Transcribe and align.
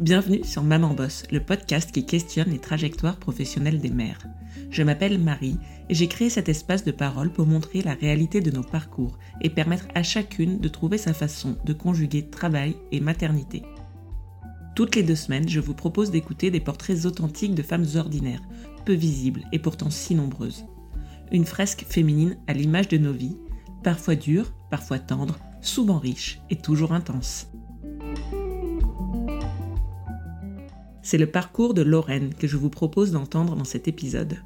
Bienvenue 0.00 0.42
sur 0.44 0.62
Maman 0.62 0.94
Boss, 0.94 1.24
le 1.30 1.40
podcast 1.40 1.92
qui 1.92 2.06
questionne 2.06 2.48
les 2.48 2.58
trajectoires 2.58 3.18
professionnelles 3.18 3.82
des 3.82 3.90
mères. 3.90 4.26
Je 4.70 4.82
m'appelle 4.82 5.18
Marie 5.18 5.58
et 5.90 5.94
j'ai 5.94 6.08
créé 6.08 6.30
cet 6.30 6.48
espace 6.48 6.84
de 6.84 6.90
parole 6.90 7.30
pour 7.30 7.44
montrer 7.44 7.82
la 7.82 7.92
réalité 7.92 8.40
de 8.40 8.50
nos 8.50 8.62
parcours 8.62 9.18
et 9.42 9.50
permettre 9.50 9.88
à 9.94 10.02
chacune 10.02 10.58
de 10.58 10.68
trouver 10.68 10.96
sa 10.96 11.12
façon 11.12 11.58
de 11.66 11.74
conjuguer 11.74 12.30
travail 12.30 12.76
et 12.92 13.00
maternité. 13.00 13.62
Toutes 14.74 14.96
les 14.96 15.02
deux 15.02 15.16
semaines, 15.16 15.50
je 15.50 15.60
vous 15.60 15.74
propose 15.74 16.10
d'écouter 16.10 16.50
des 16.50 16.60
portraits 16.60 17.04
authentiques 17.04 17.54
de 17.54 17.62
femmes 17.62 17.86
ordinaires, 17.96 18.42
peu 18.86 18.94
visibles 18.94 19.44
et 19.52 19.58
pourtant 19.58 19.90
si 19.90 20.14
nombreuses. 20.14 20.64
Une 21.30 21.44
fresque 21.44 21.84
féminine 21.86 22.38
à 22.46 22.54
l'image 22.54 22.88
de 22.88 22.96
nos 22.96 23.12
vies, 23.12 23.36
parfois 23.84 24.14
dure, 24.14 24.54
parfois 24.70 24.98
tendre, 24.98 25.38
souvent 25.60 25.98
riche 25.98 26.40
et 26.48 26.56
toujours 26.56 26.92
intense. 26.92 27.48
C'est 31.02 31.18
le 31.18 31.26
parcours 31.26 31.74
de 31.74 31.82
Lorraine 31.82 32.34
que 32.34 32.46
je 32.46 32.56
vous 32.56 32.70
propose 32.70 33.12
d'entendre 33.12 33.56
dans 33.56 33.64
cet 33.64 33.88
épisode. 33.88 34.36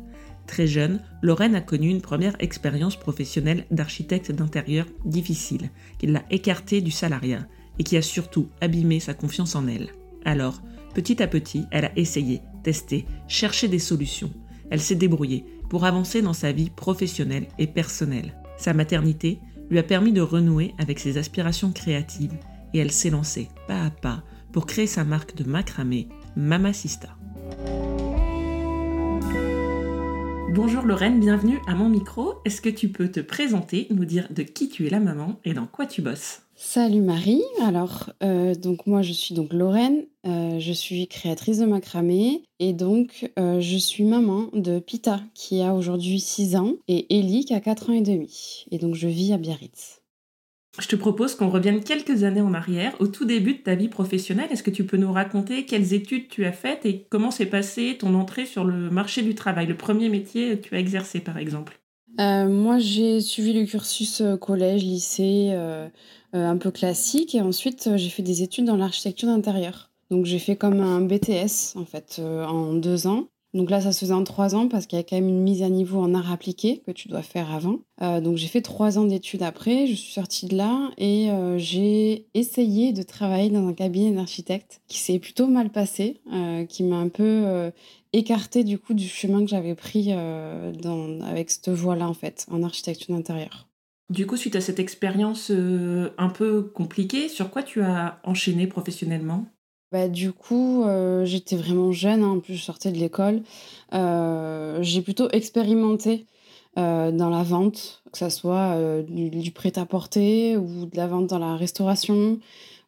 Très 0.46 0.66
jeune, 0.66 1.00
Lorraine 1.22 1.54
a 1.54 1.60
connu 1.60 1.88
une 1.88 2.02
première 2.02 2.36
expérience 2.38 2.96
professionnelle 2.96 3.64
d'architecte 3.70 4.30
d'intérieur 4.30 4.86
difficile, 5.04 5.70
qui 5.98 6.06
l'a 6.06 6.22
écartée 6.30 6.80
du 6.80 6.90
salariat 6.90 7.46
et 7.78 7.84
qui 7.84 7.96
a 7.96 8.02
surtout 8.02 8.48
abîmé 8.60 9.00
sa 9.00 9.14
confiance 9.14 9.56
en 9.56 9.66
elle. 9.66 9.88
Alors, 10.24 10.62
petit 10.94 11.22
à 11.22 11.26
petit, 11.26 11.64
elle 11.70 11.86
a 11.86 11.98
essayé, 11.98 12.40
testé, 12.62 13.06
cherché 13.26 13.68
des 13.68 13.78
solutions. 13.78 14.30
Elle 14.70 14.80
s'est 14.80 14.94
débrouillée 14.94 15.44
pour 15.68 15.84
avancer 15.84 16.22
dans 16.22 16.32
sa 16.32 16.52
vie 16.52 16.70
professionnelle 16.70 17.48
et 17.58 17.66
personnelle. 17.66 18.34
Sa 18.58 18.74
maternité 18.74 19.40
lui 19.70 19.78
a 19.78 19.82
permis 19.82 20.12
de 20.12 20.20
renouer 20.20 20.74
avec 20.78 21.00
ses 21.00 21.16
aspirations 21.18 21.72
créatives 21.72 22.36
et 22.74 22.78
elle 22.78 22.92
s'est 22.92 23.10
lancée 23.10 23.48
pas 23.66 23.82
à 23.84 23.90
pas 23.90 24.22
pour 24.52 24.66
créer 24.66 24.86
sa 24.86 25.04
marque 25.04 25.34
de 25.34 25.44
macramé, 25.44 26.08
Mamacista. 26.36 27.08
Bonjour 30.52 30.82
Lorraine, 30.82 31.20
bienvenue 31.20 31.60
à 31.66 31.74
mon 31.74 31.88
micro. 31.88 32.34
Est-ce 32.44 32.60
que 32.60 32.68
tu 32.68 32.88
peux 32.88 33.10
te 33.10 33.20
présenter, 33.20 33.86
nous 33.90 34.04
dire 34.04 34.28
de 34.30 34.42
qui 34.42 34.68
tu 34.68 34.86
es 34.86 34.90
la 34.90 35.00
maman 35.00 35.40
et 35.44 35.54
dans 35.54 35.66
quoi 35.66 35.86
tu 35.86 36.02
bosses? 36.02 36.42
Salut 36.56 37.00
Marie. 37.00 37.42
Alors, 37.62 38.10
euh, 38.22 38.54
donc 38.54 38.86
moi 38.86 39.02
je 39.02 39.12
suis 39.12 39.34
donc 39.34 39.52
Lorraine, 39.52 40.06
euh, 40.26 40.58
je 40.60 40.72
suis 40.72 41.08
créatrice 41.08 41.58
de 41.58 41.66
macramé 41.66 42.44
et 42.60 42.72
donc 42.72 43.30
euh, 43.38 43.60
je 43.60 43.76
suis 43.76 44.04
maman 44.04 44.48
de 44.52 44.78
Pita 44.78 45.20
qui 45.34 45.60
a 45.60 45.74
aujourd'hui 45.74 46.20
6 46.20 46.56
ans 46.56 46.74
et 46.86 47.18
Ellie 47.18 47.44
qui 47.44 47.54
a 47.54 47.60
4 47.60 47.90
ans 47.90 47.94
et 47.94 48.02
demi. 48.02 48.66
Et 48.70 48.78
donc 48.78 48.94
je 48.94 49.08
vis 49.08 49.32
à 49.32 49.38
Biarritz. 49.38 50.03
Je 50.78 50.88
te 50.88 50.96
propose 50.96 51.34
qu'on 51.36 51.50
revienne 51.50 51.82
quelques 51.82 52.24
années 52.24 52.40
en 52.40 52.52
arrière, 52.52 52.94
au 52.98 53.06
tout 53.06 53.24
début 53.24 53.54
de 53.54 53.58
ta 53.58 53.74
vie 53.74 53.88
professionnelle. 53.88 54.48
Est-ce 54.50 54.62
que 54.62 54.70
tu 54.70 54.84
peux 54.84 54.96
nous 54.96 55.12
raconter 55.12 55.66
quelles 55.66 55.94
études 55.94 56.28
tu 56.28 56.44
as 56.44 56.52
faites 56.52 56.84
et 56.84 57.06
comment 57.10 57.30
s'est 57.30 57.46
passée 57.46 57.96
ton 57.98 58.14
entrée 58.14 58.46
sur 58.46 58.64
le 58.64 58.90
marché 58.90 59.22
du 59.22 59.34
travail, 59.34 59.66
le 59.66 59.76
premier 59.76 60.08
métier 60.08 60.58
que 60.58 60.68
tu 60.68 60.74
as 60.74 60.78
exercé 60.80 61.20
par 61.20 61.38
exemple? 61.38 61.78
Moi 62.16 62.78
j'ai 62.78 63.20
suivi 63.20 63.52
le 63.52 63.66
cursus 63.66 64.22
collège, 64.40 64.84
lycée 64.84 65.52
euh, 66.34 66.48
un 66.48 66.56
peu 66.56 66.70
classique. 66.72 67.34
Et 67.34 67.40
ensuite, 67.40 67.86
euh, 67.86 67.96
j'ai 67.96 68.10
fait 68.10 68.22
des 68.22 68.42
études 68.42 68.64
dans 68.64 68.76
l'architecture 68.76 69.28
d'intérieur. 69.28 69.90
Donc 70.10 70.26
j'ai 70.26 70.40
fait 70.40 70.56
comme 70.56 70.80
un 70.80 71.00
BTS 71.00 71.76
en 71.76 71.84
fait 71.84 72.16
euh, 72.18 72.44
en 72.44 72.74
deux 72.74 73.06
ans. 73.06 73.28
Donc 73.54 73.70
là, 73.70 73.80
ça 73.80 73.92
se 73.92 74.00
faisait 74.00 74.12
en 74.12 74.24
trois 74.24 74.54
ans 74.54 74.68
parce 74.68 74.86
qu'il 74.86 74.98
y 74.98 75.00
a 75.00 75.04
quand 75.04 75.16
même 75.16 75.28
une 75.28 75.40
mise 75.40 75.62
à 75.62 75.68
niveau 75.68 76.00
en 76.00 76.12
art 76.12 76.30
appliqué 76.30 76.82
que 76.86 76.90
tu 76.90 77.08
dois 77.08 77.22
faire 77.22 77.52
avant. 77.54 77.78
donc 78.20 78.36
j'ai 78.36 78.48
fait 78.48 78.60
trois 78.60 78.98
ans 78.98 79.04
d'études 79.04 79.42
après, 79.42 79.86
je 79.86 79.94
suis 79.94 80.12
sortie 80.12 80.46
de 80.46 80.56
là 80.56 80.90
et 80.98 81.30
j'ai 81.56 82.26
essayé 82.34 82.92
de 82.92 83.02
travailler 83.02 83.50
dans 83.50 83.66
un 83.66 83.72
cabinet 83.72 84.10
d'architecte 84.10 84.80
qui 84.88 84.98
s'est 84.98 85.18
plutôt 85.20 85.46
mal 85.46 85.70
passé, 85.70 86.20
qui 86.68 86.82
m'a 86.82 86.96
un 86.96 87.08
peu 87.08 87.70
écarté 88.12 88.64
du 88.64 88.78
coup 88.78 88.92
du 88.92 89.06
chemin 89.06 89.44
que 89.44 89.50
j'avais 89.50 89.76
pris 89.76 90.12
avec 90.12 91.50
cette 91.50 91.68
voie-là 91.68 92.08
en 92.08 92.14
fait, 92.14 92.46
en 92.50 92.62
architecture 92.64 93.14
d'intérieur. 93.14 93.68
Du 94.10 94.26
coup, 94.26 94.36
suite 94.36 94.56
à 94.56 94.60
cette 94.60 94.78
expérience 94.78 95.50
euh, 95.50 96.10
un 96.18 96.28
peu 96.28 96.62
compliquée, 96.62 97.28
sur 97.28 97.50
quoi 97.50 97.62
tu 97.62 97.80
as 97.82 98.20
enchaîné 98.22 98.66
professionnellement? 98.66 99.46
Bah, 99.94 100.08
du 100.08 100.32
coup, 100.32 100.82
euh, 100.82 101.24
j'étais 101.24 101.54
vraiment 101.54 101.92
jeune, 101.92 102.24
hein, 102.24 102.30
en 102.32 102.40
plus 102.40 102.56
je 102.56 102.62
sortais 102.64 102.90
de 102.90 102.98
l'école. 102.98 103.42
Euh, 103.94 104.82
j'ai 104.82 105.02
plutôt 105.02 105.28
expérimenté 105.30 106.26
dans 106.76 107.30
la 107.30 107.44
vente, 107.44 108.02
que 108.10 108.18
ce 108.18 108.28
soit 108.28 108.76
du, 109.06 109.52
prêt-à-porter 109.52 110.56
ou 110.56 110.86
de 110.86 110.96
la 110.96 111.06
vente 111.06 111.28
dans 111.28 111.38
la 111.38 111.56
restauration. 111.56 112.40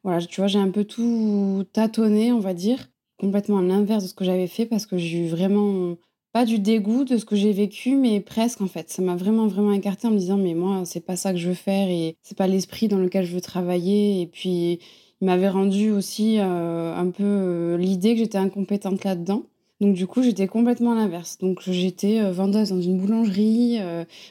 Voilà, 0.03 0.21
tu 0.27 0.41
vois, 0.41 0.49
j'ai 0.49 0.59
un 0.59 0.71
peu 0.71 0.83
tout 0.83 1.65
tâtonné, 1.72 2.33
on 2.33 2.41
va 2.41 2.53
dire, 2.53 2.89
complètement 3.21 3.59
à 3.59 3.62
l'inverse 3.62 4.03
de 4.03 4.09
ce 4.09 4.15
que 4.15 4.25
j'avais 4.25 4.49
fait 4.49 4.66
parce 4.66 4.87
que 4.87 4.99
j'ai 4.99 5.27
eu 5.27 5.28
vraiment 5.28 5.97
pas 6.33 6.45
du 6.45 6.59
dégoût 6.59 7.05
de 7.05 7.16
ce 7.16 7.25
que 7.25 7.37
j'ai 7.37 7.53
vécu, 7.53 7.95
mais 7.97 8.21
presque 8.21 8.61
en 8.61 8.66
fait. 8.66 8.91
Ça 8.91 9.00
m'a 9.03 9.15
vraiment, 9.15 9.47
vraiment 9.47 9.72
écarté 9.72 10.09
en 10.09 10.11
me 10.11 10.19
disant, 10.19 10.37
mais 10.37 10.55
moi, 10.55 10.83
c'est 10.84 11.00
pas 11.06 11.16
ça 11.16 11.33
que 11.33 11.39
je 11.39 11.49
veux 11.49 11.55
faire 11.55 11.89
et 11.89 12.16
c'est 12.22 12.37
pas 12.37 12.49
l'esprit 12.49 12.89
dans 12.89 12.99
lequel 12.99 13.25
je 13.25 13.34
veux 13.34 13.41
travailler. 13.41 14.21
Et 14.21 14.27
puis, 14.27 14.81
il 15.21 15.27
m'avait 15.27 15.49
rendu 15.49 15.91
aussi 15.91 16.38
euh, 16.38 16.94
un 16.94 17.10
peu 17.10 17.25
euh, 17.25 17.77
l'idée 17.78 18.12
que 18.12 18.19
j'étais 18.19 18.38
incompétente 18.38 19.04
là-dedans. 19.04 19.44
Donc 19.81 19.94
du 19.94 20.06
coup, 20.06 20.22
j'étais 20.22 20.47
complètement 20.47 20.93
à 20.93 20.94
l'inverse. 20.94 21.38
Donc 21.38 21.60
j'étais 21.62 22.21
euh, 22.21 22.32
vendeuse 22.32 22.71
dans 22.71 22.81
une 22.81 22.99
boulangerie, 22.99 23.78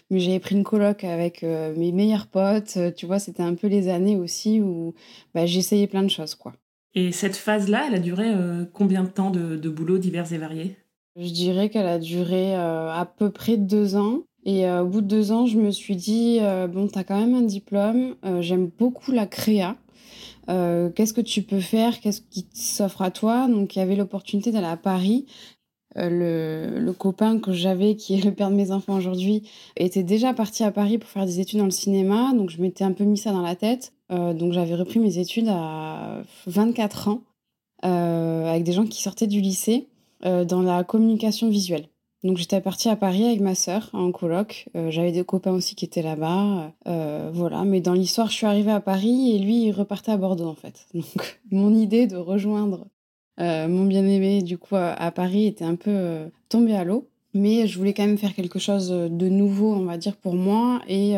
mais 0.10 0.20
j'avais 0.20 0.40
pris 0.40 0.56
une 0.56 0.64
coloc 0.64 1.04
avec 1.04 1.44
mes 1.44 1.92
meilleurs 1.92 2.28
potes. 2.28 2.78
tu 2.96 3.06
vois, 3.06 3.20
c'était 3.20 3.44
un 3.44 3.56
peu 3.56 3.68
les 3.68 3.90
années 3.90 4.16
aussi 4.16 4.60
où 4.62 4.94
bah, 5.34 5.46
j'essayais 5.46 5.88
plein 5.88 6.04
de 6.04 6.10
choses, 6.10 6.36
quoi. 6.36 6.54
Et 6.98 7.12
cette 7.12 7.36
phase-là, 7.36 7.86
elle 7.88 7.96
a 7.96 8.00
duré 8.00 8.32
combien 8.74 9.04
de 9.04 9.10
temps 9.10 9.30
de, 9.30 9.58
de 9.58 9.70
boulot 9.70 9.98
divers 9.98 10.32
et 10.32 10.38
variés? 10.38 10.78
Je 11.20 11.30
dirais 11.32 11.70
qu'elle 11.70 11.88
a 11.88 12.00
duré 12.00 12.56
à 12.56 13.06
peu 13.18 13.30
près 13.30 13.58
deux 13.58 13.96
ans. 13.96 14.22
Et 14.46 14.70
au 14.70 14.86
bout 14.86 15.02
de 15.02 15.08
deux 15.08 15.32
ans, 15.32 15.46
je 15.46 15.58
me 15.58 15.72
suis 15.72 15.96
dit, 15.96 16.40
bon, 16.70 16.88
tu 16.88 16.98
as 16.98 17.04
quand 17.04 17.20
même 17.20 17.36
un 17.36 17.42
diplôme, 17.42 18.16
j'aime 18.40 18.70
beaucoup 18.78 19.12
la 19.12 19.28
créa. 19.28 19.76
Qu'est-ce 20.48 21.14
que 21.14 21.22
tu 21.22 21.42
peux 21.42 21.60
faire? 21.60 22.00
Qu'est-ce 22.00 22.22
qui 22.22 22.48
s'offre 22.54 23.02
à 23.02 23.12
toi? 23.12 23.48
Donc, 23.48 23.76
il 23.76 23.80
y 23.80 23.82
avait 23.82 23.96
l'opportunité 23.96 24.52
d'aller 24.52 24.68
à 24.68 24.78
Paris. 24.78 25.26
Le, 25.98 26.78
le, 26.78 26.94
copain 26.94 27.40
que 27.40 27.54
j'avais, 27.54 27.96
qui 27.96 28.16
est 28.16 28.26
le 28.26 28.34
père 28.34 28.50
de 28.50 28.56
mes 28.56 28.72
enfants 28.72 28.98
aujourd'hui, 28.98 29.50
était 29.78 30.04
déjà 30.04 30.34
parti 30.34 30.64
à 30.66 30.72
Paris 30.72 30.98
pour 30.98 31.10
faire 31.10 31.26
des 31.26 31.40
études 31.40 31.60
dans 31.60 31.66
le 31.66 31.72
cinéma. 31.72 32.34
Donc, 32.34 32.50
je 32.50 32.62
m'étais 32.62 32.84
un 32.84 32.92
peu 32.92 33.06
mis 33.06 33.18
ça 33.18 33.32
dans 33.32 33.42
la 33.42 33.56
tête. 33.56 33.94
donc, 34.10 34.52
j'avais 34.52 34.76
repris 34.76 35.00
mes 35.00 35.18
études 35.20 35.48
à 35.48 36.22
24 36.48 37.08
ans, 37.08 37.22
avec 37.82 38.64
des 38.64 38.74
gens 38.74 38.86
qui 38.86 39.02
sortaient 39.02 39.28
du 39.28 39.40
lycée. 39.40 39.88
Euh, 40.26 40.46
dans 40.46 40.62
la 40.62 40.84
communication 40.84 41.50
visuelle. 41.50 41.88
Donc 42.26 42.38
j'étais 42.38 42.60
partie 42.60 42.90
à 42.90 42.96
Paris 42.96 43.24
avec 43.24 43.40
ma 43.40 43.54
sœur 43.54 43.92
en 43.94 44.12
coloc. 44.12 44.68
Euh, 44.76 44.90
j'avais 44.90 45.12
des 45.12 45.24
copains 45.24 45.52
aussi 45.52 45.76
qui 45.76 45.86
étaient 45.86 46.02
là-bas. 46.02 46.74
Euh, 46.88 47.30
voilà, 47.32 47.64
mais 47.66 47.82
dans 47.82 47.94
l'histoire, 47.94 48.32
je 48.32 48.34
suis 48.34 48.48
arrivée 48.48 48.72
à 48.72 48.80
Paris 48.80 49.36
et 49.36 49.38
lui, 49.38 49.66
il 49.66 49.72
repartait 49.72 50.12
à 50.12 50.18
Bordeaux 50.18 50.48
en 50.48 50.56
fait. 50.56 50.88
Donc 50.96 51.40
mon 51.52 51.72
idée 51.76 52.08
de 52.08 52.18
rejoindre 52.18 52.88
mon 53.38 53.84
bien-aimé 53.84 54.42
du 54.42 54.58
coup 54.58 54.78
à, 54.78 55.12
Paris 55.12 55.46
était 55.46 55.66
un 55.66 55.76
peu 55.76 56.32
tombée 56.50 56.76
à 56.76 56.84
l'eau. 56.84 57.08
Mais 57.36 57.68
je 57.68 57.78
voulais 57.78 57.94
quand 57.94 58.06
même 58.08 58.18
faire 58.18 58.34
quelque 58.34 58.60
chose 58.60 58.90
de 58.90 59.30
nouveau, 59.30 59.74
on 59.74 59.84
va 59.84 59.98
dire, 59.98 60.16
pour 60.16 60.36
moi 60.36 60.82
et 60.88 61.16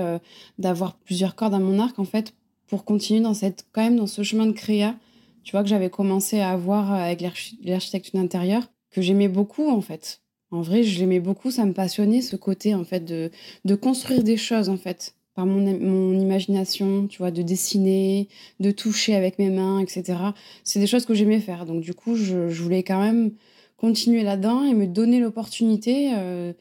d'avoir 0.57 0.95
plusieurs 0.95 1.35
cordes 1.35 1.53
à 1.53 1.59
mon 1.59 1.79
arc 1.79 1.99
en 1.99 2.05
fait 2.05 2.33
pour 2.65 2.83
continuer 2.83 3.21
dans 3.21 3.35
cette, 3.35 3.67
quand 3.71 3.83
même 3.83 3.97
dans 3.97 4.07
ce 4.07 4.23
chemin 4.23 4.47
de 4.47 4.51
créa, 4.51 4.95
tu 5.43 5.51
vois, 5.51 5.61
que 5.61 5.69
j'avais 5.69 5.91
commencé 5.91 6.39
à 6.39 6.49
avoir 6.49 6.91
avec 6.91 7.21
l'architecture 7.63 8.19
d'intérieur 8.19 8.63
que 8.89 9.01
j'aimais 9.01 9.29
beaucoup 9.29 9.69
en 9.69 9.81
fait. 9.81 10.21
En 10.51 10.61
vrai, 10.61 10.83
je 10.83 10.99
l'aimais 10.99 11.19
beaucoup, 11.19 11.51
ça 11.51 11.65
me 11.65 11.73
passionnait 11.73 12.21
ce 12.21 12.35
côté 12.35 12.73
en 12.73 12.85
fait 12.85 13.01
de, 13.01 13.31
de 13.65 13.75
construire 13.75 14.23
des 14.23 14.37
choses 14.37 14.69
en 14.69 14.77
fait 14.77 15.13
par 15.37 15.45
mon, 15.45 15.61
mon 15.79 16.19
imagination, 16.19 17.05
tu 17.07 17.19
vois, 17.19 17.29
de 17.29 17.43
dessiner, 17.43 18.27
de 18.59 18.71
toucher 18.71 19.13
avec 19.13 19.37
mes 19.37 19.51
mains, 19.51 19.79
etc. 19.79 20.17
C'est 20.63 20.79
des 20.79 20.87
choses 20.87 21.05
que 21.05 21.13
j'aimais 21.13 21.39
faire. 21.39 21.67
Donc 21.67 21.81
du 21.81 21.93
coup, 21.93 22.15
je, 22.15 22.49
je, 22.49 22.63
voulais 22.63 22.81
quand 22.81 22.99
même 22.99 23.33
continuer 23.77 24.23
là-dedans 24.23 24.63
et 24.63 24.73
me 24.73 24.87
donner 24.87 25.19
l'opportunité 25.19 26.11
euh, 26.15 26.53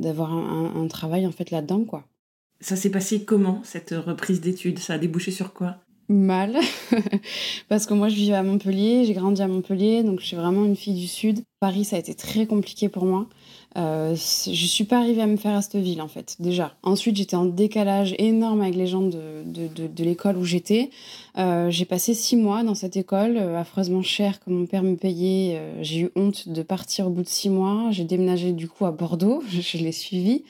d'avoir 0.00 0.32
un, 0.32 0.74
un, 0.74 0.88
travail 0.88 1.28
en 1.28 1.30
fait 1.30 1.52
là-dedans, 1.52 1.84
quoi. 1.84 2.08
Ça 2.60 2.74
s'est 2.74 2.90
passé 2.90 3.24
comment 3.24 3.60
cette 3.62 3.90
reprise 3.90 4.40
d'études? 4.40 4.80
Ça 4.80 4.94
a 4.94 4.98
débouché 4.98 5.30
sur 5.30 5.52
quoi? 5.52 5.76
Mal, 6.08 6.58
parce 7.68 7.86
que 7.86 7.94
moi 7.94 8.08
je 8.08 8.16
vivais 8.16 8.34
à 8.34 8.42
Montpellier, 8.42 9.04
j'ai 9.04 9.14
grandi 9.14 9.40
à 9.42 9.48
Montpellier, 9.48 10.02
donc 10.02 10.20
je 10.20 10.26
suis 10.26 10.36
vraiment 10.36 10.64
une 10.64 10.76
fille 10.76 11.00
du 11.00 11.06
Sud. 11.06 11.40
Paris, 11.64 11.86
ça 11.86 11.96
a 11.96 11.98
été 11.98 12.12
très 12.12 12.44
compliqué 12.44 12.90
pour 12.90 13.06
moi. 13.06 13.26
Euh, 13.78 14.14
je 14.14 14.66
suis 14.66 14.84
pas 14.84 14.98
arrivée 14.98 15.22
à 15.22 15.26
me 15.26 15.38
faire 15.38 15.56
à 15.56 15.62
cette 15.62 15.76
ville 15.76 16.02
en 16.02 16.08
fait, 16.08 16.36
déjà. 16.38 16.76
Ensuite, 16.82 17.16
j'étais 17.16 17.36
en 17.36 17.46
décalage 17.46 18.14
énorme 18.18 18.60
avec 18.60 18.74
les 18.74 18.86
gens 18.86 19.00
de, 19.00 19.42
de, 19.46 20.04
l'école 20.04 20.36
où 20.36 20.44
j'étais. 20.44 20.90
Euh, 21.38 21.70
j'ai 21.70 21.86
passé 21.86 22.12
six 22.12 22.36
mois 22.36 22.64
dans 22.64 22.74
cette 22.74 22.98
école, 22.98 23.38
euh, 23.38 23.58
affreusement 23.58 24.02
cher 24.02 24.40
que 24.40 24.50
mon 24.50 24.66
père 24.66 24.82
me 24.82 24.96
payait. 24.96 25.56
Euh, 25.56 25.82
j'ai 25.82 26.00
eu 26.00 26.10
honte 26.16 26.50
de 26.50 26.62
partir 26.62 27.06
au 27.06 27.10
bout 27.10 27.22
de 27.22 27.28
six 27.28 27.48
mois. 27.48 27.88
J'ai 27.92 28.04
déménagé 28.04 28.52
du 28.52 28.68
coup 28.68 28.84
à 28.84 28.90
Bordeaux, 28.90 29.42
je, 29.48 29.78
l'ai 29.78 29.92
suivi, 29.92 30.44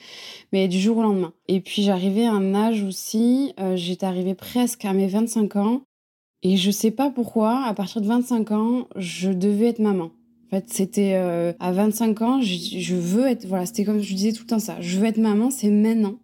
mais 0.51 0.67
du 0.67 0.81
jour 0.81 0.97
au 0.97 1.01
lendemain. 1.01 1.31
Et 1.47 1.61
puis 1.61 1.81
j'arrivais 1.81 2.25
à 2.25 2.33
un 2.33 2.53
âge 2.53 2.83
aussi, 2.83 3.53
j'étais 3.75 4.05
arrivée 4.05 4.35
presque 4.35 4.83
à 4.83 4.91
mes 4.91 5.07
25 5.07 5.55
ans. 5.55 5.81
Et 6.43 6.57
je 6.57 6.71
sais 6.71 6.91
pas 6.91 7.09
pourquoi, 7.09 7.63
à 7.63 7.73
partir 7.73 8.01
de 8.01 8.07
25 8.07 8.51
ans, 8.51 8.87
je 8.97 9.29
devais 9.29 9.67
être 9.67 9.79
maman. 9.79 10.11
En 10.47 10.57
fait, 10.57 10.65
c'était 10.67 11.13
euh, 11.15 11.53
à 11.59 11.71
25 11.71 12.21
ans, 12.21 12.41
je, 12.41 12.95
veux 12.95 13.25
être. 13.25 13.45
Voilà, 13.47 13.65
c'était 13.65 13.83
comme 13.83 14.01
je 14.01 14.13
disais 14.13 14.31
tout 14.31 14.43
le 14.43 14.47
temps 14.47 14.59
ça. 14.59 14.77
Je 14.79 14.99
veux 14.99 15.05
être 15.05 15.17
maman, 15.17 15.49
c'est 15.49 15.69
maintenant. 15.69 16.15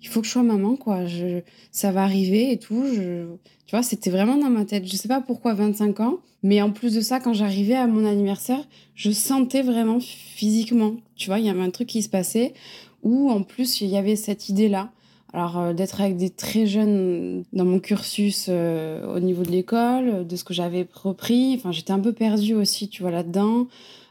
Il 0.00 0.08
faut 0.08 0.20
que 0.20 0.26
je 0.26 0.32
sois 0.32 0.42
maman, 0.42 0.76
quoi. 0.76 1.06
Je, 1.06 1.40
ça 1.72 1.90
va 1.90 2.04
arriver 2.04 2.52
et 2.52 2.58
tout. 2.58 2.84
Je, 2.94 3.24
tu 3.66 3.74
vois, 3.74 3.82
c'était 3.82 4.10
vraiment 4.10 4.36
dans 4.36 4.50
ma 4.50 4.64
tête. 4.64 4.86
Je 4.86 4.96
sais 4.96 5.08
pas 5.08 5.20
pourquoi 5.20 5.54
25 5.54 6.00
ans, 6.00 6.18
mais 6.42 6.62
en 6.62 6.70
plus 6.70 6.94
de 6.94 7.00
ça, 7.00 7.20
quand 7.20 7.32
j'arrivais 7.32 7.74
à 7.74 7.86
mon 7.86 8.06
anniversaire, 8.06 8.64
je 8.94 9.10
sentais 9.10 9.62
vraiment 9.62 9.98
physiquement. 10.00 10.96
Tu 11.16 11.26
vois, 11.26 11.38
il 11.40 11.46
y 11.46 11.50
avait 11.50 11.62
un 11.62 11.70
truc 11.70 11.88
qui 11.88 12.02
se 12.02 12.08
passait 12.08 12.54
où 13.02 13.30
en 13.30 13.42
plus 13.42 13.80
il 13.80 13.88
y 13.88 13.96
avait 13.96 14.16
cette 14.16 14.48
idée-là. 14.48 14.90
Alors 15.34 15.58
euh, 15.58 15.72
d'être 15.72 16.00
avec 16.00 16.16
des 16.16 16.30
très 16.30 16.64
jeunes 16.64 17.42
dans 17.52 17.64
mon 17.64 17.80
cursus 17.80 18.46
euh, 18.48 19.16
au 19.16 19.18
niveau 19.18 19.42
de 19.42 19.50
l'école, 19.50 20.24
de 20.24 20.36
ce 20.36 20.44
que 20.44 20.54
j'avais 20.54 20.86
repris, 20.94 21.54
enfin 21.56 21.72
j'étais 21.72 21.92
un 21.92 21.98
peu 21.98 22.12
perdue 22.12 22.54
aussi, 22.54 22.88
tu 22.88 23.02
vois, 23.02 23.10
là-dedans. 23.10 23.66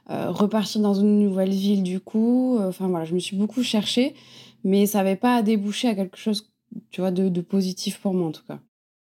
Euh, 0.09 0.29
repartir 0.31 0.81
dans 0.81 0.93
une 0.93 1.19
nouvelle 1.19 1.51
ville 1.51 1.81
du 1.81 2.01
coup, 2.01 2.59
enfin 2.59 2.89
voilà, 2.89 3.05
je 3.05 3.13
me 3.13 3.19
suis 3.19 3.37
beaucoup 3.37 3.63
cherchée, 3.63 4.15
mais 4.65 4.85
ça 4.85 4.97
n'avait 4.97 5.15
pas 5.15 5.41
débouché 5.41 5.87
à 5.87 5.95
quelque 5.95 6.17
chose, 6.17 6.51
tu 6.91 6.99
vois, 6.99 7.11
de, 7.11 7.29
de 7.29 7.39
positif 7.41 8.01
pour 8.01 8.13
moi 8.13 8.27
en 8.27 8.33
tout 8.33 8.43
cas. 8.45 8.59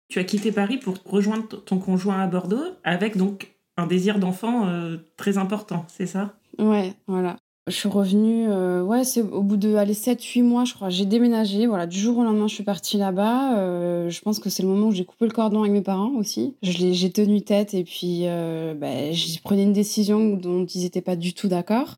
Tu 0.07 0.19
as 0.19 0.23
quitté 0.23 0.51
Paris 0.51 0.77
pour 0.77 0.97
rejoindre 1.05 1.47
ton 1.63 1.79
conjoint 1.79 2.21
à 2.21 2.27
Bordeaux 2.27 2.75
avec 2.83 3.17
donc 3.17 3.55
un 3.77 3.87
désir 3.87 4.19
d'enfant 4.19 4.69
très 5.17 5.39
important, 5.39 5.85
c'est 5.87 6.05
ça? 6.05 6.35
Ouais, 6.59 6.93
voilà. 7.07 7.37
Je 7.67 7.73
suis 7.73 7.89
revenue, 7.89 8.47
euh, 8.47 8.83
ouais, 8.83 9.03
c'est 9.03 9.23
au 9.23 9.41
bout 9.41 9.57
de 9.57 9.73
allez, 9.73 9.95
7-8 9.95 10.43
mois, 10.43 10.65
je 10.65 10.75
crois. 10.75 10.91
J'ai 10.91 11.05
déménagé, 11.05 11.65
voilà, 11.65 11.87
du 11.87 11.97
jour 11.97 12.19
au 12.19 12.23
lendemain, 12.23 12.47
je 12.47 12.53
suis 12.53 12.63
partie 12.63 12.97
là-bas. 12.97 13.57
Euh, 13.57 14.07
je 14.11 14.21
pense 14.21 14.37
que 14.37 14.51
c'est 14.51 14.61
le 14.61 14.69
moment 14.69 14.89
où 14.89 14.91
j'ai 14.91 15.03
coupé 15.03 15.25
le 15.25 15.31
cordon 15.31 15.61
avec 15.61 15.71
mes 15.71 15.81
parents 15.81 16.11
aussi. 16.11 16.53
J'ai 16.61 17.11
tenu 17.11 17.41
tête 17.41 17.73
et 17.73 17.83
puis 17.83 18.27
euh, 18.27 18.75
bah, 18.75 19.11
j'ai 19.11 19.39
pris 19.43 19.59
une 19.63 19.73
décision 19.73 20.35
dont 20.37 20.63
ils 20.67 20.83
n'étaient 20.83 21.01
pas 21.01 21.15
du 21.15 21.33
tout 21.33 21.47
d'accord. 21.47 21.95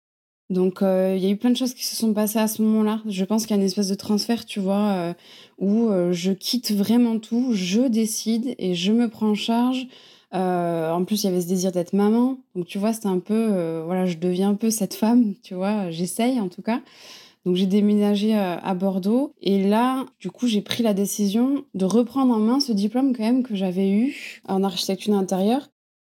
Donc 0.49 0.81
euh, 0.81 1.15
il 1.17 1.21
y 1.21 1.27
a 1.27 1.29
eu 1.29 1.35
plein 1.35 1.49
de 1.49 1.57
choses 1.57 1.73
qui 1.73 1.85
se 1.85 1.97
sont 1.97 2.13
passées 2.13 2.39
à 2.39 2.47
ce 2.47 2.61
moment-là. 2.61 3.01
Je 3.05 3.25
pense 3.25 3.45
qu'il 3.45 3.53
y 3.53 3.59
a 3.59 3.61
une 3.61 3.67
espèce 3.67 3.89
de 3.89 3.95
transfert, 3.95 4.45
tu 4.45 4.61
vois, 4.61 5.15
où 5.57 5.89
je 6.11 6.31
quitte 6.31 6.71
vraiment 6.71 7.19
tout, 7.19 7.49
je 7.51 7.81
décide 7.81 8.55
et 8.57 8.73
je 8.73 8.93
me 8.93 9.09
prends 9.09 9.31
en 9.31 9.35
charge. 9.35 9.85
Euh, 10.33 10.91
en 10.91 11.05
plus, 11.05 11.23
il 11.23 11.27
y 11.27 11.29
avait 11.29 11.41
ce 11.41 11.47
désir 11.47 11.71
d'être 11.71 11.93
maman. 11.93 12.37
Donc, 12.55 12.65
tu 12.65 12.77
vois, 12.77 12.93
c'était 12.93 13.07
un 13.07 13.19
peu, 13.19 13.49
euh, 13.51 13.83
voilà, 13.85 14.05
je 14.05 14.17
deviens 14.17 14.49
un 14.49 14.55
peu 14.55 14.69
cette 14.69 14.93
femme, 14.93 15.33
tu 15.41 15.53
vois, 15.53 15.89
j'essaye 15.89 16.39
en 16.39 16.49
tout 16.49 16.61
cas. 16.61 16.81
Donc, 17.45 17.55
j'ai 17.55 17.65
déménagé 17.65 18.35
euh, 18.35 18.57
à 18.57 18.73
Bordeaux. 18.75 19.33
Et 19.41 19.63
là, 19.67 20.05
du 20.19 20.29
coup, 20.29 20.47
j'ai 20.47 20.61
pris 20.61 20.83
la 20.83 20.93
décision 20.93 21.63
de 21.75 21.85
reprendre 21.85 22.33
en 22.33 22.39
main 22.39 22.59
ce 22.59 22.73
diplôme 22.73 23.15
quand 23.15 23.23
même 23.23 23.43
que 23.43 23.55
j'avais 23.55 23.89
eu 23.89 24.41
en 24.47 24.63
architecture 24.63 25.13
d'intérieur. 25.13 25.69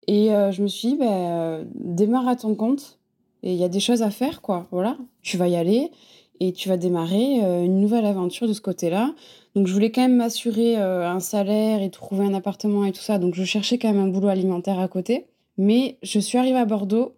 Et 0.07 0.29
je 0.29 0.63
me 0.63 0.67
suis 0.67 0.87
dit, 0.87 0.95
bah, 0.95 1.59
démarre 1.75 2.27
à 2.27 2.35
ton 2.35 2.55
compte. 2.55 2.97
Et 3.43 3.53
il 3.53 3.59
y 3.59 3.63
a 3.63 3.69
des 3.69 3.79
choses 3.79 4.01
à 4.01 4.09
faire, 4.09 4.41
quoi. 4.41 4.67
Voilà, 4.71 4.97
tu 5.21 5.37
vas 5.37 5.47
y 5.47 5.55
aller 5.55 5.91
et 6.39 6.51
tu 6.51 6.67
vas 6.67 6.77
démarrer 6.77 7.35
une 7.63 7.79
nouvelle 7.79 8.07
aventure 8.07 8.47
de 8.47 8.53
ce 8.53 8.61
côté-là. 8.61 9.13
Donc 9.59 9.67
je 9.67 9.73
voulais 9.73 9.91
quand 9.91 10.03
même 10.03 10.15
m'assurer 10.15 10.79
euh, 10.79 11.05
un 11.05 11.19
salaire 11.19 11.81
et 11.81 11.89
trouver 11.89 12.23
un 12.23 12.33
appartement 12.33 12.85
et 12.85 12.93
tout 12.93 13.01
ça. 13.01 13.19
Donc 13.19 13.35
je 13.35 13.43
cherchais 13.43 13.77
quand 13.77 13.91
même 13.91 14.01
un 14.01 14.07
boulot 14.07 14.29
alimentaire 14.29 14.79
à 14.79 14.87
côté. 14.87 15.25
Mais 15.57 15.97
je 16.01 16.17
suis 16.17 16.37
arrivée 16.37 16.59
à 16.59 16.63
Bordeaux. 16.63 17.11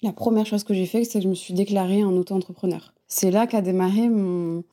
La 0.00 0.14
première 0.14 0.46
chose 0.46 0.64
que 0.64 0.72
j'ai 0.72 0.86
fait, 0.86 1.04
c'est 1.04 1.18
que 1.18 1.24
je 1.24 1.28
me 1.28 1.34
suis 1.34 1.52
déclarée 1.52 2.02
en 2.02 2.16
auto-entrepreneur. 2.16 2.94
C'est 3.06 3.30
là 3.30 3.46
qu'a 3.46 3.60
démarré 3.60 4.08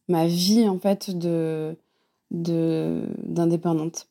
ma 0.07 0.25
vie 0.25 0.69
en 0.69 0.79
fait 0.79 1.11
de 1.11 1.75
d'indépendante. 2.31 4.07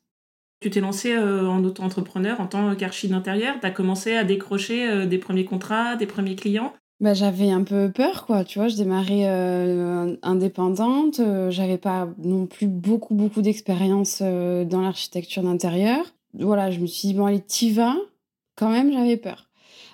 Tu 0.59 0.69
t'es 0.69 0.79
lancée 0.79 1.15
euh, 1.15 1.47
en 1.47 1.63
auto-entrepreneur 1.63 2.39
en 2.39 2.45
tant 2.45 2.75
qu'archi 2.75 3.07
d'intérieur. 3.07 3.55
Tu 3.59 3.65
as 3.65 3.71
commencé 3.71 4.15
à 4.15 4.23
décrocher 4.23 4.87
euh, 4.87 5.05
des 5.07 5.17
premiers 5.17 5.45
contrats, 5.45 5.95
des 5.95 6.05
premiers 6.05 6.35
clients. 6.35 6.71
Bah, 7.01 7.15
j'avais 7.15 7.49
un 7.49 7.63
peu 7.63 7.91
peur, 7.91 8.27
quoi. 8.27 8.43
Tu 8.43 8.59
vois, 8.59 8.67
je 8.67 8.75
démarrais 8.75 9.25
euh, 9.25 10.15
indépendante. 10.21 11.19
Euh, 11.19 11.49
j'avais 11.49 11.79
pas 11.79 12.07
non 12.19 12.45
plus 12.45 12.67
beaucoup, 12.67 13.15
beaucoup 13.15 13.41
d'expérience 13.41 14.19
euh, 14.21 14.65
dans 14.65 14.81
l'architecture 14.81 15.41
d'intérieur. 15.41 16.05
Voilà, 16.35 16.69
je 16.69 16.79
me 16.79 16.85
suis 16.85 17.07
dit, 17.07 17.13
bon, 17.15 17.25
allez, 17.25 17.39
t'y 17.39 17.71
vas. 17.71 17.95
Quand 18.55 18.69
même, 18.69 18.93
j'avais 18.93 19.17
peur. 19.17 19.49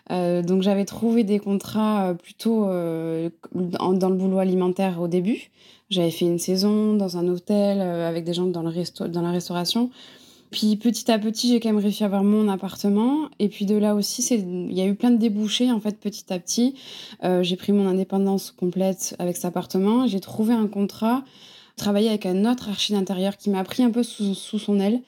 donc, 0.10 0.62
j'avais 0.62 0.84
trouvé 0.84 1.24
des 1.24 1.40
contrats 1.40 2.14
plutôt 2.22 2.66
dans 2.66 4.10
le 4.10 4.16
boulot 4.16 4.40
alimentaire 4.40 5.00
au 5.00 5.08
début. 5.08 5.50
J'avais 5.90 6.12
fait 6.12 6.26
une 6.26 6.40
saison 6.40 6.96
dans 6.96 7.18
un 7.18 7.28
hôtel 7.30 7.80
avec 7.80 8.26
des 8.26 8.34
gens 8.34 8.48
dans, 8.48 8.64
le 8.64 9.08
dans 9.08 9.22
la 9.22 9.32
restauration. 9.32 9.90
Puis 10.52 10.78
petit 10.78 11.12
à 11.12 11.20
petit, 11.20 11.50
j'ai 11.50 11.60
quand 11.60 11.70
même 11.70 11.82
réussi 11.82 12.04
à 12.04 12.06
avoir 12.06 12.24
mon 12.24 12.48
appartement. 12.48 13.30
Et 13.40 13.50
puis 13.50 13.66
de 13.66 13.76
là 13.76 13.96
aussi, 13.96 14.26
il 14.34 14.74
y 14.74 14.82
a 14.82 14.86
eu 14.86 14.96
plein 14.96 15.12
de 15.12 15.18
débouchés 15.18 15.72
en 15.72 15.80
fait 15.80 16.00
petit 16.00 16.32
à 16.32 16.40
petit. 16.40 16.76
Euh, 17.24 17.44
j'ai 17.44 17.58
pris 17.58 17.74
mon 17.74 17.88
indépendance 17.88 18.52
complète 18.52 19.16
avec 19.20 19.36
cet 19.36 19.46
appartement. 19.46 20.08
J'ai 20.08 20.22
trouvé 20.22 20.54
un 20.54 20.68
contrat, 20.68 21.24
travaillé 21.76 22.08
avec 22.08 22.26
un 22.26 22.50
autre 22.50 22.70
archi 22.70 22.94
d'intérieur 22.94 23.36
qui 23.36 23.50
m'a 23.50 23.64
pris 23.64 23.84
un 23.84 23.92
peu 23.92 24.04
sous, 24.04 24.36
son 24.36 24.80
aile, 24.80 25.02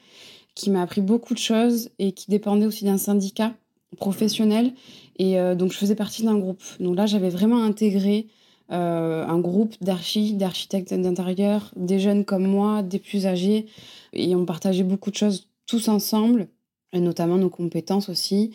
qui 0.56 0.70
m'a 0.70 0.82
appris 0.82 1.02
beaucoup 1.02 1.34
de 1.34 1.40
choses 1.40 1.90
et 2.00 2.12
qui 2.12 2.30
dépendait 2.30 2.66
aussi 2.66 2.84
d'un 2.84 2.98
syndicat 2.98 3.54
professionnel. 3.98 4.74
Et 5.20 5.40
euh, 5.40 5.56
donc 5.56 5.72
je 5.72 5.78
faisais 5.78 5.96
partie 5.96 6.24
d'un 6.24 6.38
groupe. 6.38 6.64
Donc 6.82 6.98
là, 6.98 7.06
j'avais 7.06 7.30
vraiment 7.30 7.64
intégré 7.64 8.28
euh, 8.72 9.26
un 9.26 9.40
groupe 9.40 9.76
d'archi, 9.82 10.34
d'architectes 10.34 10.94
d'intérieur, 10.94 11.72
des 11.76 12.00
jeunes 12.00 12.24
comme 12.24 12.46
moi, 12.46 12.84
des 12.84 13.00
plus 13.00 13.26
âgés. 13.26 13.66
Et 14.14 14.36
on 14.36 14.46
partageait 14.46 14.84
beaucoup 14.84 15.10
de 15.10 15.16
choses 15.16 15.50
tous 15.66 15.88
ensemble, 15.88 16.48
et 16.94 17.00
notamment 17.00 17.38
nos 17.38 17.50
compétences 17.50 18.10
aussi. 18.10 18.52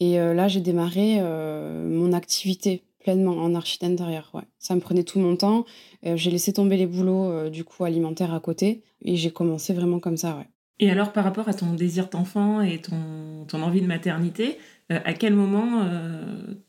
Et 0.00 0.20
euh, 0.20 0.32
là, 0.32 0.48
j'ai 0.48 0.60
démarré 0.60 1.18
euh, 1.20 1.88
mon 1.88 2.12
activité 2.12 2.82
pleinement 3.00 3.36
en 3.36 3.54
archi 3.54 3.78
d'intérieur. 3.78 4.30
Ouais. 4.34 4.42
Ça 4.58 4.74
me 4.74 4.80
prenait 4.80 5.04
tout 5.04 5.18
mon 5.18 5.36
temps. 5.36 5.64
j'ai 6.02 6.30
laissé 6.30 6.52
tomber 6.52 6.76
les 6.76 6.86
boulots 6.86 7.48
du 7.48 7.64
coup 7.64 7.84
alimentaires 7.84 8.34
à 8.34 8.40
côté 8.40 8.82
et 9.02 9.16
j'ai 9.16 9.30
commencé 9.30 9.72
vraiment 9.72 10.00
comme 10.00 10.16
ça. 10.16 10.36
Ouais. 10.36 10.46
Et 10.80 10.90
alors, 10.90 11.12
par 11.12 11.24
rapport 11.24 11.48
à 11.48 11.54
ton 11.54 11.72
désir 11.72 12.08
d'enfant 12.08 12.60
et 12.60 12.80
ton, 12.80 13.44
ton, 13.46 13.62
envie 13.62 13.80
de 13.80 13.86
maternité, 13.86 14.58
à 14.90 15.14
quel 15.14 15.34
moment 15.34 15.88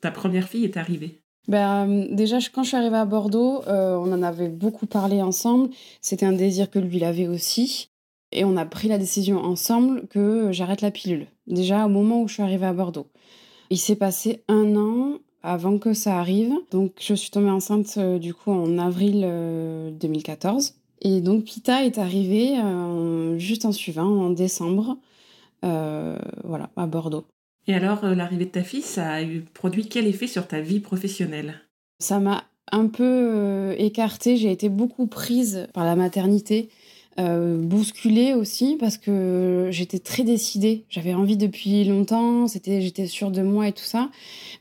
ta 0.01 0.11
première 0.11 0.47
fille 0.47 0.63
est 0.63 0.77
arrivée? 0.77 1.19
Ben, 1.49 2.07
déjà, 2.11 2.37
quand 2.53 2.63
je 2.63 2.69
suis 2.69 2.77
arrivée 2.77 2.97
à 2.97 3.05
Bordeaux, 3.05 3.61
on 3.67 4.13
en 4.13 4.23
avait 4.23 4.49
beaucoup 4.49 4.85
parlé 4.85 5.21
ensemble. 5.21 5.69
C'était 5.99 6.25
un 6.25 6.31
désir 6.31 6.69
que 6.69 6.79
lui, 6.79 6.97
il 6.97 7.03
avait 7.03 7.27
aussi. 7.27 7.89
Et 8.31 8.45
on 8.45 8.57
a 8.57 8.65
pris 8.65 8.87
la 8.87 8.97
décision 8.97 9.39
ensemble 9.39 10.07
que 10.07 10.51
j'arrête 10.51 10.81
la 10.81 10.91
pilule. 10.91 11.27
Déjà 11.47 11.85
au 11.85 11.89
moment 11.89 12.21
où 12.21 12.27
je 12.27 12.35
suis 12.35 12.43
arrivée 12.43 12.67
à 12.67 12.73
Bordeaux. 12.73 13.07
Il 13.69 13.77
s'est 13.77 13.95
passé 13.95 14.43
un 14.47 14.75
an 14.75 15.19
avant 15.43 15.77
que 15.77 15.93
ça 15.93 16.19
arrive. 16.19 16.53
Donc 16.71 16.93
je 16.99 17.13
suis 17.13 17.31
tombée 17.31 17.49
enceinte 17.49 17.95
euh, 17.97 18.19
du 18.19 18.33
coup 18.33 18.51
en 18.51 18.77
avril 18.77 19.21
2014. 19.99 20.69
Euh, 20.69 21.09
Et 21.09 21.21
donc 21.21 21.45
Pita 21.45 21.85
est 21.85 21.97
arrivé 21.97 22.59
euh, 22.59 23.37
juste 23.37 23.65
en 23.65 23.71
suivant, 23.71 24.07
en 24.07 24.29
décembre, 24.29 24.97
voilà, 25.61 26.69
à 26.75 26.87
Bordeaux. 26.87 27.25
Et 27.69 27.75
alors 27.75 28.03
l'arrivée 28.03 28.45
de 28.45 28.49
ta 28.49 28.63
fille, 28.63 28.81
ça 28.81 29.11
a 29.11 29.21
eu 29.21 29.41
produit 29.41 29.87
quel 29.87 30.07
effet 30.07 30.25
sur 30.25 30.47
ta 30.47 30.59
vie 30.59 30.79
professionnelle? 30.79 31.61
Ça 31.99 32.19
m'a 32.19 32.45
un 32.71 32.87
peu 32.87 33.75
écartée. 33.77 34.37
J'ai 34.37 34.51
été 34.51 34.69
beaucoup 34.69 35.05
prise 35.05 35.67
par 35.71 35.85
la 35.85 35.95
maternité 35.95 36.69
euh, 37.19 37.57
bousculée 37.57 38.33
aussi 38.33 38.75
parce 38.79 38.97
que 38.97 39.67
j'étais 39.69 39.99
très 39.99 40.23
décidée. 40.23 40.85
J'avais 40.89 41.13
envie 41.13 41.37
depuis 41.37 41.83
longtemps, 41.83 42.47
c'était, 42.47 42.81
j'étais 42.81 43.05
sûre 43.05 43.29
de 43.29 43.43
moi 43.43 43.67
et 43.67 43.71
tout 43.71 43.83
ça, 43.83 44.09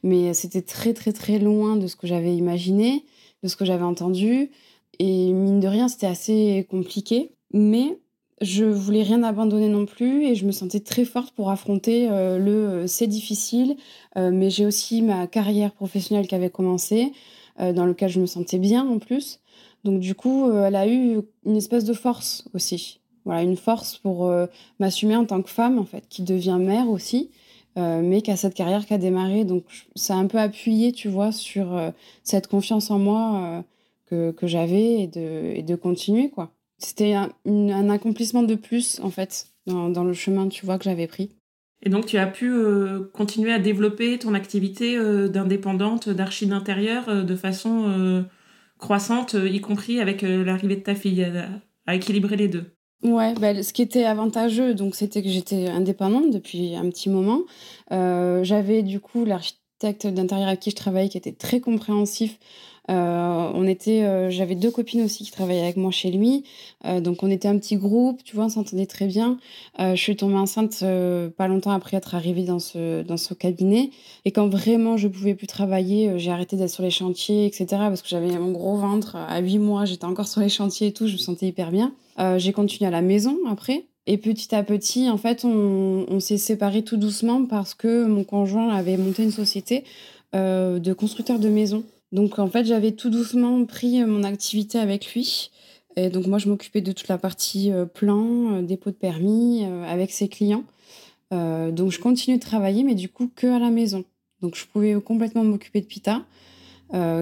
mais 0.02 0.34
c'était 0.34 0.60
très 0.60 0.92
très 0.92 1.14
très 1.14 1.38
loin 1.38 1.76
de 1.76 1.86
ce 1.86 1.96
que 1.96 2.06
j'avais 2.06 2.36
imaginé, 2.36 3.06
de 3.42 3.48
ce 3.48 3.56
que 3.56 3.64
j'avais 3.64 3.84
entendu. 3.84 4.50
Et 4.98 5.32
mine 5.32 5.60
de 5.60 5.68
rien, 5.68 5.88
c'était 5.88 6.08
assez 6.08 6.66
compliqué, 6.68 7.30
mais 7.54 7.96
je 8.40 8.64
voulais 8.64 9.02
rien 9.02 9.22
abandonner 9.22 9.68
non 9.68 9.86
plus 9.86 10.26
et 10.26 10.34
je 10.34 10.46
me 10.46 10.52
sentais 10.52 10.80
très 10.80 11.04
forte 11.04 11.34
pour 11.34 11.50
affronter 11.50 12.08
euh, 12.10 12.38
le 12.38 12.52
euh, 12.52 12.86
c'est 12.86 13.06
difficile, 13.06 13.76
mais 14.16 14.50
j'ai 14.50 14.66
aussi 14.66 15.00
ma 15.02 15.26
carrière 15.28 15.72
professionnelle 15.72 16.26
qui 16.26 16.34
avait 16.34 16.50
commencé, 16.50 17.12
dans 17.58 17.86
lequel 17.86 18.08
je 18.08 18.20
me 18.20 18.26
sentais 18.26 18.58
bien 18.58 18.86
en 18.86 18.98
plus. 18.98 19.40
Donc 19.84 20.00
du 20.00 20.14
coup, 20.14 20.48
euh, 20.48 20.66
elle 20.66 20.76
a 20.76 20.88
eu 20.88 21.20
une 21.44 21.56
espèce 21.56 21.84
de 21.84 21.92
force 21.92 22.48
aussi. 22.54 23.00
Voilà, 23.24 23.42
une 23.42 23.56
force 23.56 23.96
pour 23.98 24.26
euh, 24.26 24.46
m'assumer 24.78 25.16
en 25.16 25.24
tant 25.24 25.42
que 25.42 25.50
femme, 25.50 25.78
en 25.78 25.84
fait, 25.84 26.04
qui 26.08 26.22
devient 26.22 26.58
mère 26.60 26.88
aussi, 26.88 27.30
euh, 27.76 28.00
mais 28.02 28.22
qui 28.22 28.30
a 28.30 28.36
cette 28.36 28.54
carrière 28.54 28.86
qui 28.86 28.94
a 28.94 28.98
démarré. 28.98 29.44
Donc 29.44 29.64
ça 29.94 30.14
a 30.14 30.16
un 30.16 30.26
peu 30.26 30.38
appuyé, 30.38 30.92
tu 30.92 31.08
vois, 31.08 31.32
sur 31.32 31.78
cette 32.22 32.46
confiance 32.48 32.90
en 32.90 32.98
moi 32.98 33.64
que, 34.06 34.30
que 34.32 34.46
j'avais 34.46 35.02
et 35.02 35.06
de, 35.06 35.52
et 35.54 35.62
de 35.62 35.76
continuer, 35.76 36.30
quoi. 36.30 36.50
C'était 36.78 37.14
un, 37.14 37.30
un, 37.46 37.90
accomplissement 37.90 38.42
de 38.42 38.54
plus, 38.54 39.00
en 39.00 39.10
fait, 39.10 39.48
dans, 39.66 39.88
dans 39.88 40.04
le 40.04 40.12
chemin, 40.12 40.48
tu 40.48 40.64
vois, 40.64 40.78
que 40.78 40.84
j'avais 40.84 41.06
pris. 41.06 41.30
Et 41.82 41.90
donc, 41.90 42.06
tu 42.06 42.18
as 42.18 42.26
pu 42.26 42.52
continuer 43.12 43.52
à 43.52 43.58
développer 43.58 44.18
ton 44.18 44.34
activité 44.34 44.98
d'indépendante, 45.28 46.08
d'archi 46.08 46.46
d'intérieur, 46.48 47.24
de 47.24 47.36
façon 47.36 48.26
croissante, 48.78 49.34
euh, 49.34 49.48
y 49.48 49.60
compris 49.60 50.00
avec 50.00 50.24
euh, 50.24 50.44
l'arrivée 50.44 50.76
de 50.76 50.82
ta 50.82 50.94
fille, 50.94 51.26
à, 51.86 51.94
équilibrer 51.94 52.36
les 52.36 52.48
deux. 52.48 52.64
Ouais, 53.02 53.34
bah, 53.34 53.62
ce 53.62 53.72
qui 53.72 53.82
était 53.82 54.04
avantageux, 54.04 54.74
donc 54.74 54.94
c'était 54.94 55.22
que 55.22 55.28
j'étais 55.28 55.68
indépendante 55.68 56.30
depuis 56.30 56.74
un 56.74 56.88
petit 56.90 57.08
moment. 57.08 57.42
Euh, 57.92 58.42
j'avais 58.42 58.82
du 58.82 59.00
coup 59.00 59.24
l'architecte 59.24 60.06
d'intérieur 60.06 60.48
avec 60.48 60.60
qui 60.60 60.70
je 60.70 60.76
travaillais 60.76 61.08
qui 61.08 61.18
était 61.18 61.32
très 61.32 61.60
compréhensif 61.60 62.38
euh, 62.90 63.50
on 63.54 63.66
était, 63.66 64.02
euh, 64.02 64.30
j'avais 64.30 64.54
deux 64.54 64.70
copines 64.70 65.02
aussi 65.02 65.24
qui 65.24 65.30
travaillaient 65.30 65.62
avec 65.62 65.76
moi 65.76 65.90
chez 65.90 66.10
lui, 66.10 66.44
euh, 66.86 67.00
donc 67.00 67.22
on 67.22 67.30
était 67.30 67.48
un 67.48 67.58
petit 67.58 67.76
groupe, 67.76 68.24
tu 68.24 68.34
vois, 68.34 68.46
on 68.46 68.48
s'entendait 68.48 68.86
très 68.86 69.06
bien. 69.06 69.38
je 69.78 69.94
suis 69.94 70.16
tombée 70.16 70.36
enceinte 70.36 70.82
pas 71.36 71.48
longtemps 71.48 71.72
après 71.72 71.96
être 71.96 72.14
arrivée 72.14 72.44
dans 72.44 72.58
ce 72.58 73.02
dans 73.02 73.16
ce 73.16 73.34
cabinet, 73.34 73.90
et 74.24 74.32
quand 74.32 74.48
vraiment 74.48 74.96
je 74.96 75.08
pouvais 75.08 75.34
plus 75.34 75.46
travailler, 75.46 76.18
j'ai 76.18 76.30
arrêté 76.30 76.56
d'être 76.56 76.70
sur 76.70 76.82
les 76.82 76.90
chantiers, 76.90 77.46
etc. 77.46 77.66
Parce 77.70 78.02
que 78.02 78.08
j'avais 78.08 78.30
mon 78.38 78.52
gros 78.52 78.76
ventre 78.76 79.16
à 79.16 79.38
huit 79.40 79.58
mois, 79.58 79.84
j'étais 79.84 80.06
encore 80.06 80.28
sur 80.28 80.40
les 80.40 80.48
chantiers 80.48 80.88
et 80.88 80.92
tout, 80.92 81.06
je 81.06 81.12
me 81.12 81.18
sentais 81.18 81.46
hyper 81.46 81.70
bien. 81.70 81.92
j'ai 82.38 82.52
continué 82.52 82.88
à 82.88 82.90
la 82.90 83.02
maison 83.02 83.36
après. 83.48 83.84
Et 84.10 84.16
petit 84.16 84.54
à 84.54 84.62
petit, 84.62 85.10
en 85.10 85.18
fait, 85.18 85.44
on, 85.44 86.06
on 86.08 86.18
s'est 86.18 86.38
séparés 86.38 86.82
tout 86.82 86.96
doucement 86.96 87.44
parce 87.44 87.74
que 87.74 88.06
mon 88.06 88.24
conjoint 88.24 88.70
avait 88.70 88.96
monté 88.96 89.22
une 89.22 89.32
société 89.32 89.84
de 90.32 90.92
constructeurs 90.92 91.38
de 91.38 91.48
maisons. 91.48 91.84
Donc 92.12 92.38
en 92.38 92.48
fait, 92.48 92.64
j'avais 92.64 92.92
tout 92.92 93.10
doucement 93.10 93.64
pris 93.64 94.02
euh, 94.02 94.06
mon 94.06 94.24
activité 94.24 94.78
avec 94.78 95.12
lui. 95.14 95.50
Et 95.96 96.10
donc 96.10 96.26
moi, 96.26 96.38
je 96.38 96.48
m'occupais 96.48 96.80
de 96.80 96.92
toute 96.92 97.08
la 97.08 97.18
partie 97.18 97.72
euh, 97.72 97.84
plan, 97.84 98.54
euh, 98.54 98.62
dépôt 98.62 98.90
de 98.90 98.96
permis 98.96 99.64
avec 99.86 100.10
ses 100.10 100.28
clients. 100.28 100.64
donc 101.30 101.90
je 101.90 102.00
continue 102.00 102.38
de 102.38 102.42
travailler, 102.42 102.84
mais 102.84 102.94
du 102.94 103.08
coup 103.08 103.30
que 103.34 103.46
à 103.46 103.58
la 103.58 103.70
maison. 103.70 104.04
Donc 104.40 104.54
je 104.54 104.64
pouvais 104.66 104.94
complètement 105.00 105.44
m'occuper 105.44 105.80
de 105.80 105.86
Pita, 105.86 106.24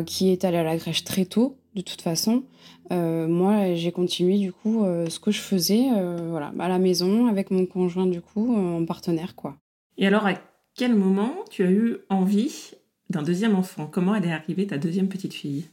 qui 0.07 0.29
est 0.29 0.45
allé 0.45 0.59
à 0.59 0.63
la 0.63 0.77
crèche 0.77 1.03
très 1.03 1.25
tôt, 1.25 1.57
de 1.75 1.81
toute 1.81 2.03
façon. 2.03 2.45
moi, 2.91 3.75
j'ai 3.75 3.91
continué 3.91 4.39
du 4.39 4.53
coup 4.53 4.85
ce 5.09 5.19
que 5.19 5.33
je 5.33 5.41
faisais, 5.41 5.87
voilà, 6.31 6.53
à 6.59 6.69
la 6.69 6.79
maison 6.79 7.27
avec 7.27 7.51
mon 7.51 7.67
conjoint 7.67 8.07
du 8.07 8.21
coup 8.21 8.55
en 8.55 8.85
partenaire 8.85 9.35
quoi. 9.35 9.57
Et 9.99 10.07
alors, 10.07 10.27
à 10.27 10.35
quel 10.77 10.95
moment 10.95 11.35
tu 11.51 11.65
as 11.65 11.71
eu 11.71 11.97
envie 12.11 12.76
d'un 13.11 13.23
deuxième 13.23 13.55
enfant. 13.55 13.89
Comment 13.91 14.15
elle 14.15 14.25
est 14.25 14.33
arrivée, 14.33 14.67
ta 14.67 14.79
deuxième 14.79 15.09
petite 15.09 15.35
fille? 15.35 15.67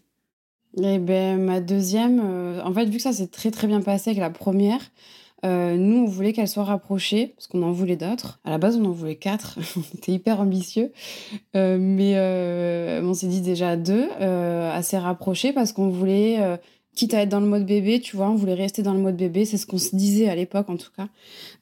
Eh 0.81 0.97
ben, 0.97 1.39
ma 1.39 1.59
deuxième, 1.59 2.19
euh, 2.23 2.61
en 2.63 2.73
fait, 2.73 2.85
vu 2.85 2.97
que 2.97 3.03
ça 3.03 3.13
s'est 3.13 3.27
très 3.27 3.51
très 3.51 3.67
bien 3.67 3.81
passé 3.81 4.09
avec 4.09 4.19
la 4.19 4.31
première, 4.31 4.81
euh, 5.45 5.75
nous, 5.75 5.97
on 5.97 6.05
voulait 6.05 6.33
qu'elle 6.33 6.47
soit 6.47 6.63
rapprochée, 6.63 7.33
parce 7.35 7.47
qu'on 7.47 7.61
en 7.63 7.71
voulait 7.71 7.95
d'autres. 7.95 8.39
À 8.43 8.49
la 8.49 8.57
base, 8.57 8.77
on 8.77 8.85
en 8.85 8.91
voulait 8.91 9.17
quatre. 9.17 9.59
on 9.77 9.97
était 9.97 10.13
hyper 10.13 10.39
ambitieux. 10.39 10.91
Euh, 11.55 11.77
mais 11.79 12.17
on 13.03 13.13
s'est 13.13 13.27
dit 13.27 13.41
déjà 13.41 13.75
deux, 13.75 14.09
assez 14.19 14.97
rapprochées, 14.97 15.53
parce 15.53 15.73
qu'on 15.73 15.89
voulait 15.89 16.57
quitte 16.95 17.13
à 17.13 17.21
être 17.21 17.29
dans 17.29 17.39
le 17.39 17.47
mode 17.47 17.65
bébé, 17.65 17.99
tu 17.99 18.15
vois, 18.15 18.29
on 18.29 18.35
voulait 18.35 18.53
rester 18.53 18.83
dans 18.83 18.93
le 18.93 18.99
mode 18.99 19.17
bébé, 19.17 19.45
c'est 19.45 19.57
ce 19.57 19.65
qu'on 19.65 19.77
se 19.77 19.95
disait 19.95 20.29
à 20.29 20.35
l'époque 20.35 20.69
en 20.69 20.77
tout 20.77 20.91
cas. 20.95 21.07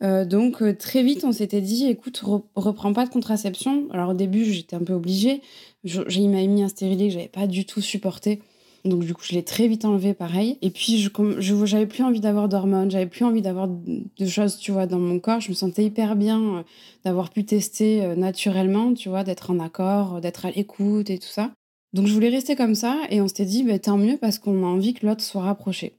Euh, 0.04 0.26
donc 0.26 0.62
euh, 0.62 0.76
très 0.76 1.04
vite, 1.04 1.24
on 1.24 1.32
s'était 1.32 1.62
dit, 1.62 1.88
écoute, 1.88 2.22
reprends 2.56 2.94
pas 2.94 3.06
de 3.06 3.12
contraception. 3.12 3.88
Alors 3.92 4.10
au 4.10 4.14
début, 4.14 4.46
j'étais 4.46 4.76
un 4.76 4.84
peu 4.84 4.94
obligée. 4.94 5.42
J'ai 5.84 6.28
m'a 6.28 6.46
mis 6.46 6.64
un 6.64 6.68
stérilet 6.68 7.08
que 7.08 7.14
j'avais 7.14 7.28
pas 7.28 7.48
du 7.48 7.66
tout 7.66 7.82
supporté. 7.82 8.42
Donc 8.84 9.06
du 9.06 9.14
coup, 9.14 9.22
je 9.24 9.34
l'ai 9.34 9.44
très 9.44 9.68
vite 9.68 9.86
enlevé, 9.86 10.14
pareil. 10.14 10.58
Et 10.62 10.72
puis, 10.72 10.98
je, 10.98 11.10
je 11.38 11.66
j'avais 11.66 11.86
plus 11.86 12.04
envie 12.04 12.20
d'avoir 12.20 12.50
d'hormones, 12.50 12.90
j'avais 12.90 13.06
plus 13.06 13.24
envie 13.24 13.44
d'avoir 13.44 13.68
de 13.68 14.26
choses, 14.26 14.58
tu 14.58 14.72
vois, 14.72 14.88
dans 14.88 15.00
mon 15.00 15.20
corps. 15.20 15.40
Je 15.40 15.50
me 15.50 15.56
sentais 15.56 15.86
hyper 15.86 16.16
bien 16.16 16.42
euh, 16.42 16.64
d'avoir 17.06 17.30
pu 17.30 17.46
tester 17.46 18.16
naturellement, 18.16 18.94
tu 18.94 19.10
vois, 19.10 19.24
d'être 19.24 19.52
en 19.52 19.60
accord, 19.60 20.20
d'être 20.20 20.46
à 20.46 20.52
l'écoute 20.52 21.10
et 21.10 21.20
tout 21.20 21.28
ça. 21.30 21.52
Donc 21.94 22.08
je 22.08 22.14
voulais 22.14 22.30
rester 22.30 22.56
comme 22.56 22.76
ça 22.76 23.02
et 23.10 23.22
on 23.22 23.28
s'était 23.28 23.46
dit 23.46 23.64
bah, 23.64 23.78
tant 23.80 23.98
mieux 23.98 24.18
parce 24.18 24.40
qu'on 24.40 24.64
a 24.64 24.68
envie 24.68 24.94
que 24.94 25.06
l'autre 25.06 25.22
soit 25.22 25.42
rapproché. 25.42 25.98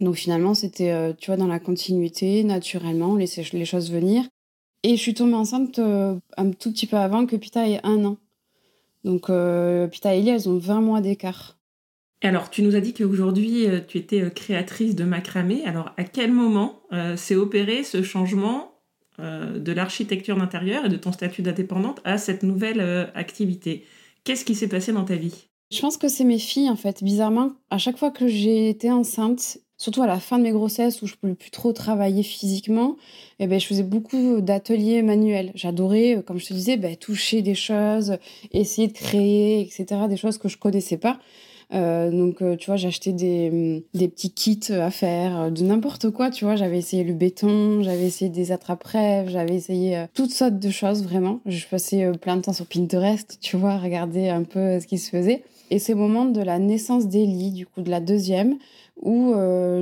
Donc 0.00 0.16
finalement 0.16 0.54
c'était 0.54 0.90
euh, 0.90 1.12
tu 1.16 1.26
vois 1.30 1.36
dans 1.36 1.46
la 1.46 1.60
continuité, 1.60 2.42
naturellement, 2.44 3.12
on 3.12 3.16
laissait 3.16 3.44
les 3.52 3.64
choses 3.64 3.90
venir. 3.92 4.24
Et 4.82 4.96
je 4.96 5.00
suis 5.02 5.14
tombée 5.14 5.34
enceinte 5.34 5.78
euh, 5.78 6.16
un 6.36 6.50
tout 6.50 6.72
petit 6.72 6.86
peu 6.86 6.96
avant 6.96 7.26
que 7.26 7.36
Pita 7.36 7.68
ait 7.68 7.80
un 7.84 8.04
an. 8.04 8.16
Donc 9.04 9.30
euh, 9.30 9.86
Pita 9.86 10.14
et 10.14 10.18
Ellie, 10.18 10.30
elles 10.30 10.48
ont 10.48 10.58
20 10.58 10.80
mois 10.80 11.00
d'écart. 11.00 11.56
Alors, 12.20 12.50
tu 12.50 12.62
nous 12.62 12.74
as 12.74 12.80
dit 12.80 12.94
qu'aujourd'hui, 12.94 13.66
tu 13.86 13.96
étais 13.96 14.28
créatrice 14.32 14.96
de 14.96 15.04
macramé. 15.04 15.62
Alors, 15.64 15.92
à 15.96 16.02
quel 16.02 16.32
moment 16.32 16.82
s'est 17.14 17.36
opéré 17.36 17.84
ce 17.84 18.02
changement 18.02 18.72
de 19.20 19.70
l'architecture 19.70 20.36
d'intérieur 20.36 20.86
et 20.86 20.88
de 20.88 20.96
ton 20.96 21.12
statut 21.12 21.42
d'indépendante 21.42 22.00
à 22.02 22.18
cette 22.18 22.42
nouvelle 22.42 22.80
activité? 23.14 23.84
Qu'est-ce 24.28 24.44
qui 24.44 24.54
s'est 24.54 24.68
passé 24.68 24.92
dans 24.92 25.06
ta 25.06 25.14
vie? 25.14 25.48
Je 25.72 25.80
pense 25.80 25.96
que 25.96 26.06
c'est 26.06 26.24
mes 26.24 26.38
filles, 26.38 26.68
en 26.68 26.76
fait. 26.76 27.02
Bizarrement, 27.02 27.52
à 27.70 27.78
chaque 27.78 27.96
fois 27.96 28.10
que 28.10 28.28
j'ai 28.28 28.68
été 28.68 28.90
enceinte, 28.90 29.56
surtout 29.78 30.02
à 30.02 30.06
la 30.06 30.20
fin 30.20 30.36
de 30.36 30.42
mes 30.42 30.50
grossesses 30.50 31.00
où 31.00 31.06
je 31.06 31.14
ne 31.14 31.16
pouvais 31.16 31.34
plus 31.34 31.50
trop 31.50 31.72
travailler 31.72 32.22
physiquement, 32.22 32.98
eh 33.38 33.46
ben, 33.46 33.58
je 33.58 33.64
faisais 33.64 33.84
beaucoup 33.84 34.42
d'ateliers 34.42 35.00
manuels. 35.00 35.50
J'adorais, 35.54 36.18
euh, 36.18 36.20
comme 36.20 36.38
je 36.38 36.44
te 36.44 36.52
disais, 36.52 36.76
ben, 36.76 36.94
toucher 36.94 37.40
des 37.40 37.54
choses, 37.54 38.18
essayer 38.52 38.88
de 38.88 38.92
créer, 38.92 39.62
etc., 39.62 39.86
des 40.10 40.18
choses 40.18 40.36
que 40.36 40.50
je 40.50 40.58
connaissais 40.58 40.98
pas. 40.98 41.18
Euh, 41.74 42.10
donc, 42.10 42.40
euh, 42.40 42.56
tu 42.56 42.66
vois, 42.66 42.76
j'achetais 42.76 43.12
des, 43.12 43.50
mm, 43.50 43.82
des 43.94 44.08
petits 44.08 44.30
kits 44.30 44.72
à 44.72 44.90
faire, 44.90 45.40
euh, 45.40 45.50
de 45.50 45.62
n'importe 45.62 46.10
quoi, 46.10 46.30
tu 46.30 46.44
vois. 46.44 46.56
J'avais 46.56 46.78
essayé 46.78 47.04
le 47.04 47.12
béton, 47.12 47.82
j'avais 47.82 48.06
essayé 48.06 48.30
des 48.30 48.52
attrape-rêves, 48.52 49.28
j'avais 49.28 49.54
essayé 49.54 50.06
toutes 50.14 50.30
sortes 50.30 50.58
de 50.58 50.70
choses, 50.70 51.02
vraiment. 51.02 51.40
Je 51.46 51.66
passais 51.66 52.10
plein 52.20 52.36
de 52.36 52.42
temps 52.42 52.52
sur 52.52 52.66
Pinterest, 52.66 53.38
tu 53.40 53.56
vois, 53.56 53.76
regarder 53.78 54.28
un 54.28 54.44
peu 54.44 54.80
ce 54.80 54.86
qui 54.86 54.98
se 54.98 55.10
faisait. 55.10 55.42
Et 55.70 55.78
c'est 55.78 55.92
au 55.92 55.98
moment 55.98 56.24
de 56.24 56.40
la 56.40 56.58
naissance 56.58 57.08
d'Ellie, 57.08 57.50
du 57.50 57.66
coup, 57.66 57.82
de 57.82 57.90
la 57.90 58.00
deuxième, 58.00 58.56
où 59.02 59.32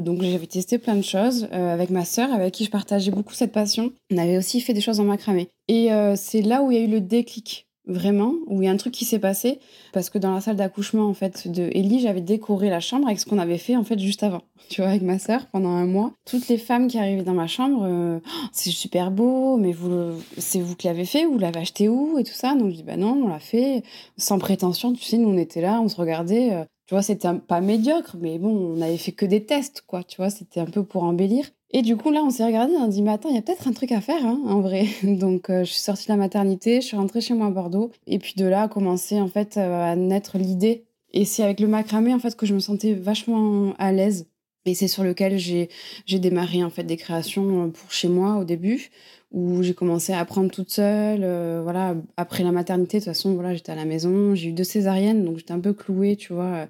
donc 0.01 0.23
j'avais 0.23 0.47
testé 0.47 0.79
plein 0.79 0.97
de 0.97 1.03
choses 1.03 1.49
avec 1.53 1.91
ma 1.91 2.05
sœur, 2.05 2.33
avec 2.33 2.53
qui 2.53 2.65
je 2.65 2.71
partageais 2.71 3.11
beaucoup 3.11 3.35
cette 3.35 3.53
passion. 3.53 3.93
On 4.13 4.19
avait 4.19 4.37
aussi 4.37 4.61
fait 4.61 4.75
des 4.75 4.81
choses 4.81 5.01
en 5.01 5.05
macramé. 5.05 5.49
Et 5.69 5.89
c'est 6.17 6.43
là 6.43 6.63
où 6.63 6.71
il 6.71 6.79
y 6.79 6.81
a 6.81 6.85
eu 6.85 6.91
le 6.91 7.01
déclic 7.01 7.66
vraiment, 7.87 8.35
où 8.47 8.63
il 8.63 8.67
y 8.67 8.69
a 8.69 8.73
un 8.73 8.77
truc 8.77 8.93
qui 8.93 9.05
s'est 9.05 9.19
passé, 9.19 9.61
parce 9.93 10.11
que 10.11 10.19
dans 10.19 10.35
la 10.35 10.41
salle 10.41 10.57
d'accouchement 10.57 11.07
en 11.07 11.15
fait 11.15 11.49
de 11.49 11.71
Ellie, 11.73 12.01
j'avais 12.01 12.21
décoré 12.21 12.69
la 12.69 12.81
chambre 12.81 13.07
avec 13.07 13.21
ce 13.21 13.27
qu'on 13.27 13.39
avait 13.39 13.59
fait 13.59 13.77
en 13.77 13.85
fait 13.85 13.99
juste 13.99 14.23
avant, 14.23 14.43
tu 14.69 14.81
vois, 14.81 14.91
avec 14.91 15.03
ma 15.03 15.19
sœur 15.19 15.47
pendant 15.47 15.71
un 15.71 15.87
mois. 15.87 16.13
Toutes 16.25 16.49
les 16.49 16.59
femmes 16.59 16.89
qui 16.89 16.99
arrivaient 16.99 17.23
dans 17.23 17.35
ma 17.35 17.47
chambre, 17.47 17.85
euh, 17.85 18.19
oh, 18.25 18.47
c'est 18.53 18.71
super 18.71 19.11
beau, 19.11 19.57
mais 19.57 19.73
vous, 19.73 20.13
c'est 20.39 20.61
vous 20.61 20.75
qui 20.75 20.89
l'avez 20.89 21.05
fait, 21.05 21.25
vous 21.25 21.39
l'avez 21.39 21.61
acheté 21.61 21.89
où 21.89 22.19
et 22.19 22.25
tout 22.25 22.35
ça? 22.35 22.55
Donc 22.55 22.71
je 22.71 22.77
dis 22.77 22.83
bah 22.83 22.97
non, 22.97 23.21
on 23.25 23.29
l'a 23.29 23.39
fait 23.39 23.83
sans 24.17 24.39
prétention, 24.39 24.93
tu 24.93 25.05
sais, 25.05 25.19
nous 25.19 25.29
on 25.29 25.39
était 25.39 25.61
là, 25.61 25.81
on 25.81 25.89
se 25.89 25.97
regardait. 25.97 26.53
Euh, 26.53 26.65
tu 26.87 26.95
vois, 26.95 27.03
c'était 27.03 27.29
pas 27.49 27.61
médiocre, 27.61 28.17
mais 28.21 28.39
bon, 28.39 28.77
on 28.77 28.81
avait 28.81 28.97
fait 28.97 29.11
que 29.11 29.27
des 29.27 29.45
tests, 29.45 29.83
quoi, 29.89 30.05
tu 30.05 30.19
vois, 30.19 30.31
c'était 30.31 30.61
un 30.61 30.67
peu 30.67 30.85
pour 30.85 31.03
embellir. 31.03 31.51
Et 31.73 31.83
du 31.83 31.97
coup, 31.97 32.11
là, 32.11 32.23
on 32.23 32.31
s'est 32.31 32.45
regardé, 32.45 32.75
on 32.75 32.85
a 32.85 32.89
dit, 32.89 33.07
attends, 33.09 33.29
il 33.29 33.35
y 33.35 33.39
a 33.39 33.43
peut-être 33.43 33.67
un 33.67 33.73
truc 33.73 33.93
à 33.93 34.01
faire, 34.01 34.25
hein, 34.25 34.41
en 34.47 34.61
vrai. 34.61 34.87
Donc, 35.03 35.51
euh, 35.51 35.65
je 35.65 35.73
suis 35.73 35.81
sortie 35.81 36.07
de 36.07 36.13
la 36.13 36.17
maternité, 36.17 36.81
je 36.81 36.87
suis 36.87 36.97
rentrée 36.97 37.21
chez 37.21 37.35
moi 37.35 37.49
à 37.49 37.51
Bordeaux. 37.51 37.91
Et 38.07 38.19
puis 38.19 38.35
de 38.37 38.47
là 38.47 38.63
a 38.63 38.69
commencé, 38.69 39.21
en 39.21 39.29
fait, 39.29 39.57
euh, 39.57 39.93
à 39.93 39.97
naître 39.97 40.39
l'idée. 40.39 40.85
Et 41.13 41.25
c'est 41.25 41.43
avec 41.43 41.61
le 41.61 41.67
macramé, 41.67 42.15
en 42.15 42.19
fait, 42.19 42.37
que 42.37 42.47
je 42.47 42.55
me 42.55 42.61
sentais 42.61 42.95
vachement 42.95 43.75
à 43.79 43.93
l'aise. 43.93 44.29
Et 44.65 44.75
c'est 44.75 44.89
sur 44.89 45.05
lequel 45.05 45.39
j'ai 45.39 45.69
démarré, 46.09 46.63
en 46.63 46.71
fait, 46.71 46.85
des 46.85 46.97
créations 46.97 47.65
euh, 47.65 47.69
pour 47.69 47.93
chez 47.93 48.09
moi 48.09 48.37
au 48.37 48.45
début 48.45 48.91
où 49.33 49.63
j'ai 49.63 49.75
commencé 49.75 50.13
à 50.13 50.21
apprendre 50.21 50.51
toute 50.51 50.71
seule. 50.71 51.21
Euh, 51.23 51.61
voilà, 51.63 51.95
après 52.17 52.45
la 52.45 52.53
maternité, 52.53 52.99
de 52.99 53.05
toute 53.05 53.13
façon, 53.13 53.35
voilà, 53.35 53.55
j'étais 53.55 53.73
à 53.73 53.75
la 53.75 53.85
maison. 53.85 54.35
J'ai 54.35 54.49
eu 54.49 54.53
deux 54.53 54.65
césariennes, 54.65 55.25
donc 55.25 55.39
j'étais 55.39 55.53
un 55.53 55.61
peu 55.61 55.73
clouée, 55.73 56.17
tu 56.17 56.33
vois, 56.33 56.69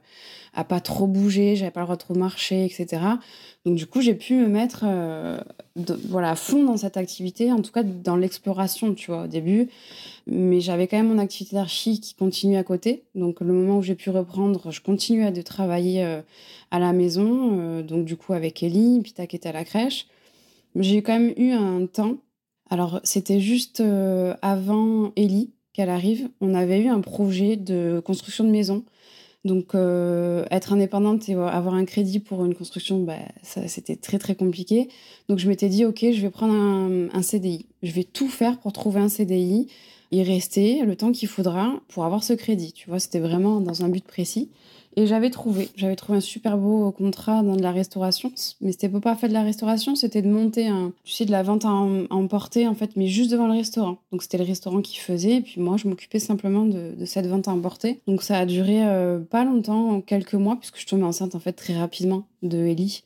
à 0.54 0.64
pas 0.64 0.80
trop 0.80 1.06
bouger, 1.06 1.54
j'avais 1.54 1.70
pas 1.70 1.80
le 1.80 1.86
droit 1.86 1.96
de 1.96 2.00
trop 2.00 2.14
marcher, 2.14 2.64
etc. 2.64 3.02
Donc 3.66 3.76
du 3.76 3.86
coup, 3.86 4.00
j'ai 4.00 4.14
pu 4.14 4.34
me 4.34 4.48
mettre 4.48 4.84
euh, 4.86 5.38
voilà, 6.08 6.30
à 6.30 6.36
fond 6.36 6.64
dans 6.64 6.76
cette 6.78 6.96
activité, 6.96 7.52
en 7.52 7.60
tout 7.60 7.72
cas 7.72 7.82
dans 7.82 8.16
l'exploration, 8.16 8.94
tu 8.94 9.10
vois, 9.10 9.25
au 9.25 9.26
début. 9.26 9.68
Mais 10.26 10.60
j'avais 10.60 10.88
quand 10.88 10.96
même 10.96 11.08
mon 11.08 11.18
activité 11.18 11.56
d'archi 11.56 12.00
qui 12.00 12.14
continue 12.14 12.56
à 12.56 12.64
côté. 12.64 13.04
Donc 13.14 13.40
le 13.40 13.52
moment 13.52 13.78
où 13.78 13.82
j'ai 13.82 13.94
pu 13.94 14.10
reprendre, 14.10 14.70
je 14.72 14.80
continuais 14.80 15.30
de 15.30 15.42
travailler 15.42 16.04
euh, 16.04 16.22
à 16.70 16.78
la 16.78 16.92
maison, 16.92 17.82
donc 17.82 18.06
du 18.06 18.16
coup 18.16 18.32
avec 18.32 18.62
Ellie, 18.62 19.00
Pita 19.02 19.26
qui 19.26 19.36
était 19.36 19.50
à 19.50 19.52
la 19.52 19.64
crèche. 19.64 20.06
J'ai 20.75 21.00
quand 21.02 21.18
même 21.18 21.32
eu 21.36 21.52
un 21.52 21.86
temps 21.86 22.16
alors, 22.68 23.00
c'était 23.04 23.40
juste 23.40 23.80
euh, 23.80 24.35
avant 24.42 25.12
Ellie 25.16 25.50
qu'elle 25.73 25.90
arrive. 25.90 26.28
On 26.40 26.54
avait 26.54 26.80
eu 26.80 26.88
un 26.88 27.00
projet 27.00 27.56
de 27.56 28.00
construction 28.04 28.44
de 28.44 28.50
maison. 28.50 28.85
Donc, 29.44 29.76
euh, 29.76 30.44
être 30.50 30.73
indépendante 30.73 31.28
et 31.28 31.35
avoir 31.35 31.75
un 31.75 31.85
crédit 31.85 32.18
pour 32.18 32.44
une 32.44 32.54
construction, 32.54 33.04
bah, 33.04 33.18
c'était 33.42 33.94
très, 33.94 34.18
très 34.18 34.35
compliqué. 34.35 34.88
Donc, 35.28 35.38
je 35.38 35.49
m'étais 35.49 35.68
dit, 35.68 35.85
OK, 35.85 36.00
je 36.00 36.20
vais 36.20 36.30
prendre 36.30 36.54
un, 36.54 37.08
un, 37.12 37.23
CDI. 37.23 37.66
Je 37.85 37.92
vais 37.92 38.02
tout 38.02 38.28
faire 38.28 38.58
pour 38.58 38.73
trouver 38.73 39.00
un 39.00 39.08
CDI, 39.08 39.68
y 40.11 40.23
rester 40.25 40.82
le 40.82 40.96
temps 40.96 41.12
qu'il 41.12 41.28
faudra 41.28 41.80
pour 41.87 42.04
avoir 42.04 42.25
ce 42.25 42.32
crédit. 42.32 42.73
Tu 42.73 42.88
vois, 42.88 42.99
c'était 42.99 43.20
vraiment 43.20 43.61
dans 43.61 43.85
un 43.85 43.88
but 43.88 44.04
précis. 44.04 44.50
Et 44.99 45.07
j'avais 45.07 45.29
trouvé, 45.29 45.69
j'avais 45.76 45.95
trouvé 45.95 46.17
un 46.17 46.23
super 46.23 46.57
beau 46.57 46.91
contrat 46.91 47.43
dans 47.43 47.55
de 47.55 47.62
la 47.62 47.71
restauration, 47.71 48.33
mais 48.62 48.73
c'était 48.73 48.88
pas 48.88 49.15
faire 49.15 49.29
de 49.29 49.35
la 49.35 49.43
restauration, 49.43 49.95
c'était 49.95 50.23
de 50.23 50.31
monter 50.31 50.69
un, 50.69 50.91
tu 51.05 51.12
sais, 51.12 51.26
de 51.26 51.31
la 51.31 51.43
vente 51.43 51.67
à, 51.67 51.69
emporter 51.69 52.67
en 52.67 52.75
fait, 52.75 52.97
mais 52.97 53.07
juste 53.07 53.31
devant 53.31 53.47
le 53.47 53.53
restaurant. 53.53 53.99
Donc 54.11 54.23
c'était 54.23 54.38
le 54.38 54.45
restaurant 54.45 54.81
qui 54.81 54.97
faisait, 54.97 55.37
et 55.37 55.41
puis 55.43 55.61
moi 55.61 55.76
je 55.76 55.87
m'occupais 55.87 56.19
simplement 56.19 56.65
de, 56.65 56.95
cette 57.05 57.26
vente 57.26 57.47
à 57.47 57.50
emporter. 57.50 58.00
Donc 58.07 58.23
ça 58.23 58.38
a 58.38 58.47
duré 58.47 58.87
euh, 58.87 59.19
pas 59.19 59.45
longtemps, 59.45 60.00
quelques 60.00 60.33
mois, 60.33 60.57
puisque 60.57 60.81
je 60.81 60.87
tombais 60.87 61.05
enceinte 61.05 61.35
en 61.35 61.41
fait 61.41 61.53
très 61.53 61.76
rapidement 61.76 62.26
de 62.43 62.57
Ellie. 62.57 63.03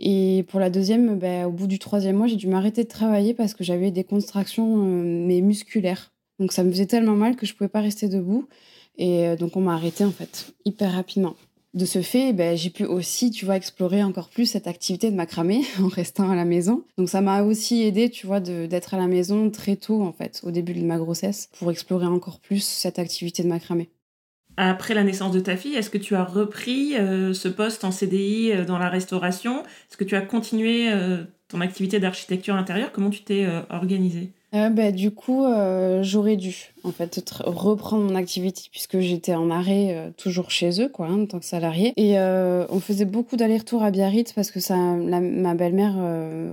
Et 0.00 0.44
pour 0.48 0.58
la 0.58 0.70
deuxième, 0.70 1.20
ben, 1.20 1.46
au 1.46 1.52
bout 1.52 1.68
du 1.68 1.78
troisième 1.78 2.16
mois, 2.16 2.26
j'ai 2.26 2.36
dû 2.36 2.48
m'arrêter 2.48 2.82
de 2.82 2.88
travailler 2.88 3.32
parce 3.32 3.54
que 3.54 3.62
j'avais 3.62 3.92
des 3.92 4.02
contractions 4.02 4.78
euh, 4.78 5.24
mais 5.26 5.40
musculaires. 5.40 6.10
Donc 6.40 6.52
ça 6.52 6.64
me 6.64 6.70
faisait 6.70 6.86
tellement 6.86 7.16
mal 7.16 7.36
que 7.36 7.46
je 7.46 7.54
pouvais 7.54 7.68
pas 7.68 7.80
rester 7.80 8.08
debout. 8.08 8.48
Et 8.98 9.26
euh, 9.28 9.36
donc 9.36 9.56
on 9.56 9.60
m'a 9.60 9.74
arrêté 9.74 10.04
en 10.04 10.10
fait, 10.10 10.52
hyper 10.64 10.92
rapidement. 10.92 11.36
De 11.74 11.84
ce 11.84 12.02
fait, 12.02 12.32
ben, 12.32 12.56
j'ai 12.56 12.70
pu 12.70 12.84
aussi, 12.84 13.30
tu 13.30 13.44
vois, 13.44 13.56
explorer 13.56 14.02
encore 14.02 14.30
plus 14.30 14.46
cette 14.46 14.66
activité 14.66 15.10
de 15.10 15.16
macramé 15.16 15.62
en 15.80 15.88
restant 15.88 16.30
à 16.30 16.34
la 16.34 16.44
maison. 16.44 16.84
Donc 16.96 17.08
ça 17.08 17.20
m'a 17.20 17.42
aussi 17.42 17.82
aidé, 17.82 18.10
tu 18.10 18.26
vois, 18.26 18.40
d'être 18.40 18.94
à 18.94 18.98
la 18.98 19.06
maison 19.06 19.50
très 19.50 19.76
tôt 19.76 20.02
en 20.02 20.12
fait, 20.12 20.40
au 20.44 20.50
début 20.50 20.74
de 20.74 20.84
ma 20.84 20.98
grossesse, 20.98 21.50
pour 21.58 21.70
explorer 21.70 22.06
encore 22.06 22.40
plus 22.40 22.64
cette 22.64 22.98
activité 22.98 23.42
de 23.42 23.48
macramé. 23.48 23.90
Après 24.56 24.92
la 24.92 25.04
naissance 25.04 25.30
de 25.30 25.38
ta 25.38 25.56
fille, 25.56 25.76
est-ce 25.76 25.90
que 25.90 25.98
tu 25.98 26.16
as 26.16 26.24
repris 26.24 26.96
euh, 26.96 27.32
ce 27.32 27.46
poste 27.46 27.84
en 27.84 27.92
CDI 27.92 28.50
euh, 28.50 28.64
dans 28.64 28.78
la 28.78 28.88
restauration? 28.88 29.62
Est-ce 29.62 29.96
que 29.96 30.02
tu 30.02 30.16
as 30.16 30.20
continué 30.20 30.90
ton 31.46 31.60
activité 31.60 32.00
d'architecture 32.00 32.56
intérieure? 32.56 32.90
Comment 32.90 33.10
tu 33.10 33.22
t'es 33.22 33.46
organisée? 33.70 34.32
Bah, 34.52 34.92
du 34.92 35.10
coup, 35.10 35.44
j'aurais 36.02 36.36
dû 36.36 36.72
en 36.84 36.92
fait 36.92 37.20
reprendre 37.44 38.04
mon 38.04 38.14
activité 38.14 38.62
puisque 38.70 38.98
j'étais 39.00 39.34
en 39.34 39.50
arrêt 39.50 40.12
toujours 40.16 40.50
chez 40.50 40.80
eux, 40.80 40.88
quoi, 40.88 41.06
hein, 41.06 41.22
en 41.22 41.26
tant 41.26 41.38
que 41.38 41.44
salarié. 41.44 41.92
Et 41.96 42.18
on 42.18 42.80
faisait 42.80 43.04
beaucoup 43.04 43.36
d'allers-retours 43.36 43.82
à 43.82 43.90
Biarritz 43.90 44.32
parce 44.32 44.50
que 44.50 44.60
ça, 44.60 44.76
ma 44.76 45.54
belle-mère 45.54 45.94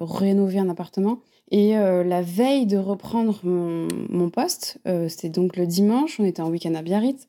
rénovait 0.01 0.59
un 0.59 0.69
appartement. 0.69 1.19
Et 1.51 1.73
la 1.73 2.21
veille 2.21 2.65
de 2.65 2.77
reprendre 2.77 3.39
mon, 3.43 3.87
mon 4.09 4.29
poste, 4.29 4.77
c'était 5.07 5.29
donc 5.29 5.55
le 5.55 5.65
dimanche, 5.67 6.19
on 6.19 6.25
était 6.25 6.41
en 6.41 6.49
week-end 6.49 6.75
à 6.75 6.81
Biarritz. 6.81 7.27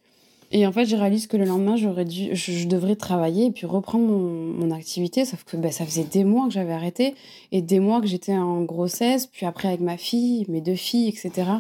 Et 0.52 0.66
en 0.66 0.72
fait, 0.72 0.84
j'ai 0.84 0.96
réalisé 0.96 1.26
que 1.26 1.36
le 1.36 1.44
lendemain, 1.44 1.76
j'aurais 1.76 2.04
dû, 2.04 2.34
je, 2.34 2.66
devrais 2.66 2.96
travailler 2.96 3.46
et 3.46 3.50
puis 3.50 3.66
reprendre 3.66 4.06
mon, 4.06 4.70
activité. 4.70 5.24
Sauf 5.24 5.44
que 5.44 5.56
ben, 5.56 5.72
ça 5.72 5.84
faisait 5.84 6.04
des 6.04 6.24
mois 6.24 6.46
que 6.46 6.52
j'avais 6.52 6.72
arrêté 6.72 7.14
et 7.52 7.62
des 7.62 7.80
mois 7.80 8.00
que 8.00 8.06
j'étais 8.06 8.36
en 8.36 8.62
grossesse, 8.62 9.26
puis 9.26 9.46
après 9.46 9.68
avec 9.68 9.80
ma 9.80 9.96
fille, 9.96 10.44
mes 10.48 10.60
deux 10.60 10.74
filles, 10.74 11.08
etc. 11.08 11.50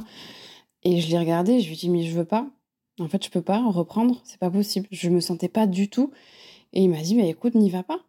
Et 0.84 1.00
je 1.00 1.10
l'ai 1.10 1.18
regardé, 1.18 1.60
je 1.60 1.68
lui 1.68 1.76
dit, 1.76 1.90
mais 1.90 2.02
je 2.02 2.16
veux 2.16 2.24
pas. 2.24 2.46
En 3.00 3.08
fait, 3.08 3.24
je 3.24 3.30
peux 3.30 3.42
pas 3.42 3.62
reprendre, 3.68 4.20
c'est 4.24 4.38
pas 4.38 4.50
possible. 4.50 4.86
Je 4.90 5.10
me 5.10 5.20
sentais 5.20 5.48
pas 5.48 5.66
du 5.66 5.88
tout. 5.88 6.12
Et 6.72 6.82
il 6.82 6.90
m'a 6.90 7.00
dit, 7.00 7.14
mais 7.14 7.28
écoute, 7.28 7.54
n'y 7.54 7.70
va 7.70 7.82
pas. 7.82 8.00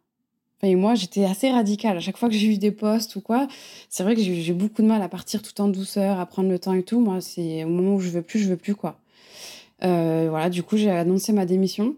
et 0.62 0.74
moi, 0.76 0.94
j'étais 0.94 1.24
assez 1.24 1.50
radicale. 1.50 1.96
À 1.96 2.00
chaque 2.00 2.16
fois 2.16 2.28
que 2.28 2.34
j'ai 2.34 2.46
eu 2.48 2.58
des 2.58 2.70
postes 2.72 3.16
ou 3.16 3.20
quoi, 3.20 3.48
c'est 3.88 4.02
vrai 4.02 4.14
que 4.14 4.22
j'ai 4.22 4.52
beaucoup 4.52 4.82
de 4.82 4.86
mal 4.86 5.02
à 5.02 5.08
partir 5.08 5.42
tout 5.42 5.60
en 5.60 5.68
douceur, 5.68 6.20
à 6.20 6.26
prendre 6.26 6.50
le 6.50 6.58
temps 6.58 6.74
et 6.74 6.82
tout. 6.82 7.00
Moi, 7.00 7.20
c'est 7.20 7.64
au 7.64 7.68
moment 7.68 7.96
où 7.96 8.00
je 8.00 8.10
veux 8.10 8.22
plus, 8.22 8.40
je 8.40 8.48
veux 8.48 8.56
plus, 8.56 8.74
quoi. 8.74 8.98
Euh, 9.84 10.26
voilà, 10.28 10.50
du 10.50 10.62
coup, 10.62 10.76
j'ai 10.76 10.90
annoncé 10.90 11.32
ma 11.32 11.46
démission 11.46 11.96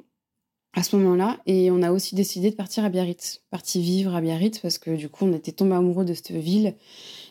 à 0.75 0.83
ce 0.83 0.95
moment-là 0.97 1.39
et 1.47 1.71
on 1.71 1.83
a 1.83 1.91
aussi 1.91 2.15
décidé 2.15 2.51
de 2.51 2.55
partir 2.55 2.85
à 2.85 2.91
Biarritz, 2.91 3.43
partir 3.51 3.83
vivre 3.83 4.15
à 4.15 4.21
Biarritz 4.21 4.61
parce 4.61 4.79
que 4.79 4.91
du 4.95 5.09
coup, 5.09 5.25
on 5.25 5.33
était 5.33 5.53
tombé 5.53 5.75
amoureux 5.75 6.05
de 6.05 6.15
cette 6.15 6.31
ville 6.31 6.75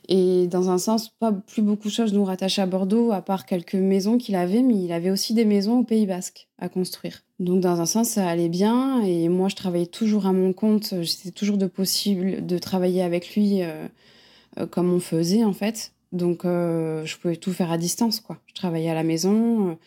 et 0.09 0.47
dans 0.47 0.69
un 0.69 0.77
sens, 0.77 1.09
pas 1.09 1.31
plus 1.31 1.61
beaucoup 1.61 1.87
de 1.87 1.93
choses 1.93 2.13
nous 2.13 2.25
rattachaient 2.25 2.61
à 2.61 2.65
Bordeaux 2.65 3.11
à 3.11 3.21
part 3.21 3.45
quelques 3.45 3.75
maisons 3.75 4.17
qu'il 4.17 4.35
avait, 4.35 4.61
mais 4.61 4.75
il 4.75 4.91
avait 4.91 5.11
aussi 5.11 5.33
des 5.33 5.45
maisons 5.45 5.79
au 5.79 5.83
Pays 5.83 6.05
Basque 6.05 6.49
à 6.57 6.67
construire. 6.67 7.21
Donc 7.39 7.61
dans 7.61 7.79
un 7.79 7.85
sens, 7.85 8.09
ça 8.09 8.27
allait 8.27 8.49
bien 8.49 9.01
et 9.03 9.29
moi, 9.29 9.47
je 9.47 9.55
travaillais 9.55 9.85
toujours 9.85 10.25
à 10.25 10.33
mon 10.33 10.51
compte. 10.51 10.93
J'étais 11.01 11.31
toujours 11.31 11.57
de 11.57 11.67
possible 11.67 12.45
de 12.45 12.57
travailler 12.57 13.03
avec 13.03 13.35
lui 13.35 13.61
euh, 13.61 13.87
euh, 14.59 14.65
comme 14.65 14.91
on 14.91 14.99
faisait 14.99 15.45
en 15.45 15.53
fait. 15.53 15.93
Donc 16.11 16.41
je 16.43 17.17
pouvais 17.17 17.35
tout 17.35 17.53
faire 17.53 17.71
à 17.71 17.77
distance 17.77 18.19
quoi. 18.19 18.39
Je 18.47 18.55
travaillais 18.55 18.89
à 18.89 18.95
la 18.95 19.03
maison 19.03 19.77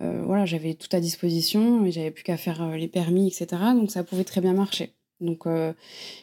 voilà, 0.00 0.46
j'avais 0.46 0.74
tout 0.74 0.88
à 0.92 1.00
disposition 1.00 1.84
et 1.84 1.92
j'avais 1.92 2.10
plus 2.10 2.24
qu'à 2.24 2.36
faire 2.36 2.62
euh, 2.62 2.76
les 2.76 2.88
permis, 2.88 3.28
etc. 3.28 3.46
Donc 3.74 3.90
ça 3.90 4.02
pouvait 4.02 4.24
très 4.24 4.40
bien 4.40 4.54
marcher. 4.54 4.92
Donc 5.20 5.46
euh, 5.46 5.72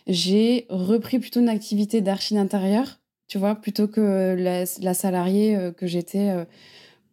j'ai 0.07 0.65
repris 0.69 1.19
plutôt 1.19 1.39
une 1.39 1.49
activité 1.49 2.01
d'archi 2.01 2.33
d'intérieur, 2.33 2.99
tu 3.27 3.37
vois, 3.37 3.55
plutôt 3.55 3.87
que 3.87 4.35
la, 4.37 4.93
salariée 4.93 5.71
que 5.77 5.85
j'étais, 5.85 6.33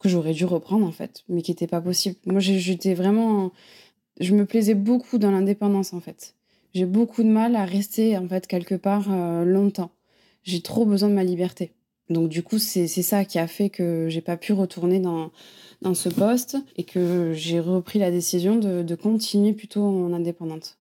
que 0.00 0.08
j'aurais 0.08 0.32
dû 0.32 0.46
reprendre 0.46 0.86
en 0.86 0.92
fait, 0.92 1.22
mais 1.28 1.42
qui 1.42 1.50
n'était 1.50 1.66
pas 1.66 1.80
possible. 1.80 2.16
Moi 2.24 2.40
j'étais 2.40 2.94
vraiment, 2.94 3.52
je 4.18 4.34
me 4.34 4.46
plaisais 4.46 4.74
beaucoup 4.74 5.18
dans 5.18 5.30
l'indépendance 5.30 5.92
en 5.92 6.00
fait. 6.00 6.34
J'ai 6.74 6.86
beaucoup 6.86 7.22
de 7.22 7.28
mal 7.28 7.54
à 7.54 7.66
rester 7.66 8.16
en 8.16 8.26
fait 8.26 8.46
quelque 8.46 8.74
part 8.74 9.10
longtemps. 9.44 9.90
J'ai 10.42 10.62
trop 10.62 10.86
besoin 10.86 11.10
de 11.10 11.14
ma 11.14 11.24
liberté. 11.24 11.72
Donc 12.08 12.28
du 12.28 12.42
coup 12.42 12.58
c'est 12.58 12.86
ça 12.86 13.24
qui 13.24 13.38
a 13.38 13.46
fait 13.46 13.68
que 13.68 14.08
j'ai 14.08 14.20
pas 14.20 14.36
pu 14.36 14.52
retourner 14.52 15.00
dans 15.00 15.30
dans 15.82 15.94
ce 15.94 16.08
poste 16.08 16.56
et 16.76 16.84
que 16.84 17.32
j'ai 17.34 17.60
repris 17.60 17.98
la 17.98 18.10
décision 18.10 18.56
de, 18.56 18.94
continuer 18.94 19.52
plutôt 19.52 19.82
en 19.82 20.12
indépendante. 20.12 20.78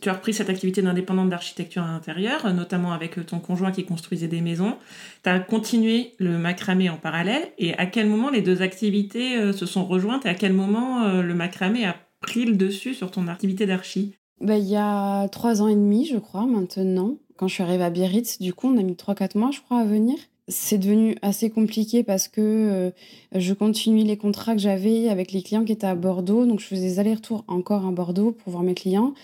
Tu 0.00 0.08
as 0.08 0.14
repris 0.14 0.34
cette 0.34 0.50
activité 0.50 0.82
d'indépendante 0.82 1.28
d'architecture 1.28 1.82
intérieure, 1.82 2.52
notamment 2.52 2.92
avec 2.92 3.24
ton 3.24 3.38
conjoint 3.38 3.70
qui 3.70 3.84
construisait 3.84 4.26
des 4.26 4.40
maisons. 4.40 4.76
Tu 5.22 5.30
as 5.30 5.38
continué 5.38 6.14
le 6.18 6.38
macramé 6.38 6.90
en 6.90 6.96
parallèle. 6.96 7.52
Et 7.58 7.74
à 7.74 7.86
quel 7.86 8.08
moment 8.08 8.30
les 8.30 8.42
deux 8.42 8.62
activités 8.62 9.36
euh, 9.36 9.52
se 9.52 9.64
sont 9.64 9.84
rejointes 9.84 10.26
et 10.26 10.28
à 10.28 10.34
quel 10.34 10.54
moment 10.54 11.04
euh, 11.04 11.22
le 11.22 11.34
macramé 11.34 11.84
a 11.84 11.94
pris 12.20 12.44
le 12.44 12.56
dessus 12.56 12.94
sur 12.94 13.12
ton 13.12 13.28
activité 13.28 13.64
d'archi? 13.64 14.14
Ben, 14.40 14.56
Il 14.56 14.68
y 14.68 14.76
a 14.76 15.28
trois 15.28 15.62
ans 15.62 15.68
et 15.68 15.76
demi, 15.76 16.04
je 16.04 16.18
crois, 16.18 16.46
maintenant. 16.46 17.18
Quand 17.36 17.46
je 17.46 17.54
suis 17.54 17.62
arrivée 17.62 17.84
à 17.84 17.90
Biarritz, 17.90 18.40
du 18.40 18.52
coup, 18.54 18.68
on 18.74 18.78
a 18.78 18.82
mis 18.82 18.96
trois, 18.96 19.14
quatre 19.14 19.36
mois, 19.36 19.52
je 19.52 19.60
crois, 19.60 19.78
à 19.78 19.84
venir 19.84 20.16
c'est 20.48 20.78
devenu 20.78 21.16
assez 21.22 21.50
compliqué 21.50 22.02
parce 22.02 22.26
que 22.28 22.40
euh, 22.40 22.90
je 23.34 23.54
continuais 23.54 24.02
les 24.02 24.16
contrats 24.16 24.54
que 24.54 24.60
j'avais 24.60 25.08
avec 25.08 25.32
les 25.32 25.42
clients 25.42 25.64
qui 25.64 25.72
étaient 25.72 25.86
à 25.86 25.94
Bordeaux. 25.94 26.46
Donc, 26.46 26.60
je 26.60 26.66
faisais 26.66 26.82
des 26.82 26.98
allers-retours 26.98 27.44
encore 27.46 27.86
à 27.86 27.90
Bordeaux 27.92 28.32
pour 28.32 28.52
voir 28.52 28.64
mes 28.64 28.74
clients. 28.74 29.14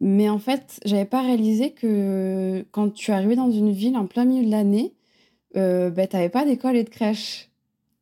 Mais 0.00 0.28
en 0.28 0.38
fait, 0.38 0.80
j'avais 0.84 1.06
pas 1.06 1.22
réalisé 1.22 1.70
que 1.70 2.64
quand 2.72 2.90
tu 2.90 3.10
arrivais 3.12 3.36
dans 3.36 3.50
une 3.50 3.72
ville 3.72 3.96
en 3.96 4.06
plein 4.06 4.26
milieu 4.26 4.44
de 4.44 4.50
l'année, 4.50 4.92
euh, 5.56 5.90
ben, 5.90 6.06
tu 6.06 6.16
n'avais 6.16 6.28
pas 6.28 6.44
d'école 6.44 6.76
et 6.76 6.84
de 6.84 6.90
crèche. 6.90 7.48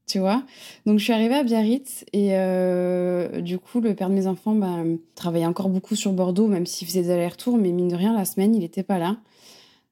Tu 0.06 0.18
vois 0.18 0.42
Donc, 0.84 0.98
je 0.98 1.04
suis 1.04 1.12
arrivée 1.12 1.36
à 1.36 1.44
Biarritz 1.44 2.04
et 2.12 2.30
euh, 2.32 3.40
du 3.40 3.58
coup, 3.58 3.80
le 3.80 3.94
père 3.94 4.10
de 4.10 4.14
mes 4.14 4.26
enfants 4.26 4.54
ben, 4.54 4.98
travaillait 5.14 5.46
encore 5.46 5.68
beaucoup 5.68 5.94
sur 5.94 6.12
Bordeaux, 6.12 6.48
même 6.48 6.66
s'il 6.66 6.88
faisait 6.88 7.02
des 7.02 7.10
allers-retours. 7.10 7.56
Mais 7.56 7.70
mine 7.70 7.88
de 7.88 7.96
rien, 7.96 8.12
la 8.12 8.24
semaine, 8.24 8.54
il 8.54 8.60
n'était 8.60 8.82
pas 8.82 8.98
là. 8.98 9.16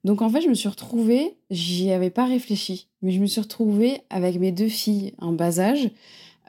Donc 0.05 0.21
en 0.21 0.29
fait, 0.29 0.41
je 0.41 0.49
me 0.49 0.55
suis 0.55 0.69
retrouvée, 0.69 1.37
j'y 1.51 1.93
avais 1.93 2.11
pas 2.11 2.27
réfléchi, 2.27 2.89
mais 3.03 3.13
je 3.13 3.21
me 3.21 3.27
suis 3.27 3.41
retrouvée 3.41 4.01
avec 4.11 4.39
mes 4.39 4.51
deux 4.51 4.69
filles 4.69 5.15
en 5.19 5.33
bas 5.33 5.61
âge, 5.61 5.91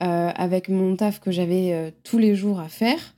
euh, 0.01 0.31
avec 0.35 0.69
mon 0.69 0.95
taf 0.95 1.19
que 1.19 1.31
j'avais 1.31 1.71
euh, 1.73 1.91
tous 2.03 2.17
les 2.17 2.35
jours 2.35 2.59
à 2.59 2.67
faire, 2.67 3.13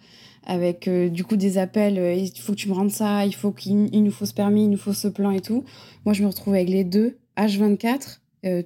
avec 0.46 0.90
euh, 0.90 1.08
du 1.08 1.24
coup 1.24 1.38
des 1.38 1.58
appels, 1.58 1.98
il 2.18 2.38
faut 2.40 2.52
que 2.52 2.58
tu 2.58 2.68
me 2.68 2.74
rendes 2.74 2.92
ça, 2.92 3.26
il 3.26 3.34
faut 3.34 3.52
qu'il 3.52 3.90
nous 3.92 4.12
faut 4.12 4.26
ce 4.26 4.34
permis, 4.34 4.66
il 4.66 4.70
nous 4.70 4.78
faut 4.78 4.94
ce 4.94 5.08
plan 5.08 5.32
et 5.32 5.42
tout. 5.42 5.64
Moi, 6.04 6.14
je 6.14 6.22
me 6.22 6.28
retrouvais 6.28 6.60
avec 6.60 6.70
les 6.70 6.84
deux 6.84 7.18
H24 7.38 8.20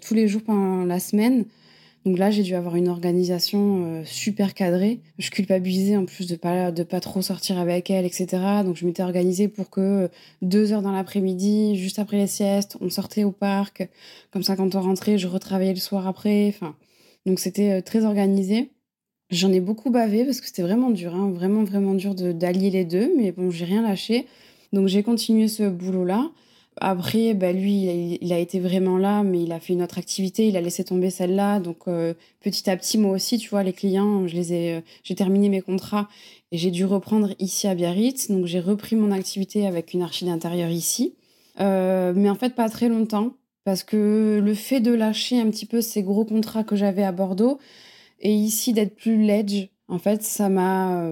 tous 0.03 0.13
les 0.13 0.27
jours 0.27 0.41
pendant 0.43 0.83
la 0.83 0.99
semaine 0.99 1.45
donc 2.05 2.17
là, 2.17 2.31
j'ai 2.31 2.43
dû 2.43 2.55
avoir 2.55 2.75
une 2.75 2.87
organisation 2.87 3.85
euh, 3.85 4.03
super 4.05 4.53
cadrée. 4.53 5.01
Je 5.17 5.29
culpabilisais 5.31 5.97
en 5.97 6.05
plus 6.05 6.27
de 6.27 6.35
pas 6.37 6.71
de 6.71 6.83
pas 6.83 7.01
trop 7.01 7.21
sortir 7.21 7.59
avec 7.59 7.89
elle, 7.89 8.05
etc. 8.05 8.27
Donc 8.63 8.77
je 8.77 8.85
m'étais 8.85 9.03
organisée 9.03 9.49
pour 9.49 9.69
que 9.69 9.81
euh, 9.81 10.07
deux 10.41 10.71
heures 10.71 10.81
dans 10.81 10.93
l'après-midi, 10.93 11.75
juste 11.75 11.99
après 11.99 12.17
les 12.17 12.27
siestes, 12.27 12.77
on 12.79 12.89
sortait 12.89 13.25
au 13.25 13.31
parc. 13.31 13.89
Comme 14.31 14.43
ça, 14.43 14.55
quand 14.55 14.75
on 14.75 14.81
rentrait, 14.81 15.17
je 15.17 15.27
retravaillais 15.27 15.73
le 15.73 15.79
soir 15.79 16.07
après. 16.07 16.47
Enfin, 16.47 16.75
donc 17.25 17.39
c'était 17.39 17.71
euh, 17.71 17.81
très 17.81 18.05
organisé. 18.05 18.71
J'en 19.29 19.51
ai 19.51 19.59
beaucoup 19.59 19.91
bavé 19.91 20.23
parce 20.23 20.39
que 20.39 20.47
c'était 20.47 20.63
vraiment 20.63 20.91
dur, 20.91 21.13
hein, 21.13 21.31
vraiment 21.31 21.63
vraiment 21.63 21.93
dur 21.95 22.15
d'allier 22.15 22.69
les 22.69 22.85
deux. 22.85 23.11
Mais 23.17 23.33
bon, 23.33 23.51
j'ai 23.51 23.65
rien 23.65 23.81
lâché. 23.81 24.25
Donc 24.71 24.87
j'ai 24.87 25.03
continué 25.03 25.49
ce 25.49 25.63
boulot-là. 25.63 26.31
Après, 26.81 27.33
bah, 27.33 27.51
lui, 27.51 28.17
il 28.21 28.33
a, 28.33 28.39
été 28.39 28.59
vraiment 28.59 28.97
là, 28.97 29.23
mais 29.23 29.43
il 29.43 29.51
a 29.51 29.59
fait 29.59 29.73
une 29.73 29.81
autre 29.83 29.97
activité, 29.97 30.47
il 30.47 30.55
a 30.55 30.61
laissé 30.61 30.83
tomber 30.83 31.09
celle-là. 31.09 31.59
Donc, 31.59 31.87
euh, 31.87 32.13
petit 32.39 32.69
à 32.69 32.77
petit, 32.77 32.97
moi 32.97 33.11
aussi, 33.11 33.37
tu 33.37 33.49
vois, 33.49 33.63
les 33.63 33.73
clients, 33.73 34.27
je 34.27 34.35
les 34.35 34.53
ai, 34.53 34.73
euh, 34.75 34.81
j'ai 35.03 35.15
terminé 35.15 35.49
mes 35.49 35.61
contrats 35.61 36.07
et 36.51 36.57
j'ai 36.57 36.71
dû 36.71 36.85
reprendre 36.85 37.33
ici 37.39 37.67
à 37.67 37.75
Biarritz. 37.75 38.29
Donc, 38.31 38.45
j'ai 38.45 38.59
repris 38.59 38.95
mon 38.95 39.11
activité 39.11 39.67
avec 39.67 39.93
une 39.93 40.01
archi 40.01 40.25
d'intérieur 40.25 40.69
ici. 40.69 41.15
Euh, 41.59 42.13
mais 42.15 42.29
en 42.29 42.35
fait, 42.35 42.55
pas 42.55 42.69
très 42.69 42.87
longtemps, 42.87 43.33
parce 43.65 43.83
que 43.83 44.39
le 44.43 44.53
fait 44.53 44.79
de 44.79 44.93
lâcher 44.93 45.39
un 45.39 45.49
petit 45.49 45.65
peu 45.65 45.81
ces 45.81 46.03
gros 46.03 46.25
contrats 46.25 46.63
que 46.63 46.75
j'avais 46.77 47.03
à 47.03 47.11
Bordeaux 47.11 47.59
et 48.21 48.33
ici 48.33 48.73
d'être 48.73 48.95
plus 48.95 49.25
ledge, 49.25 49.67
en 49.89 49.99
fait, 49.99 50.23
ça 50.23 50.49
m'a 50.49 51.03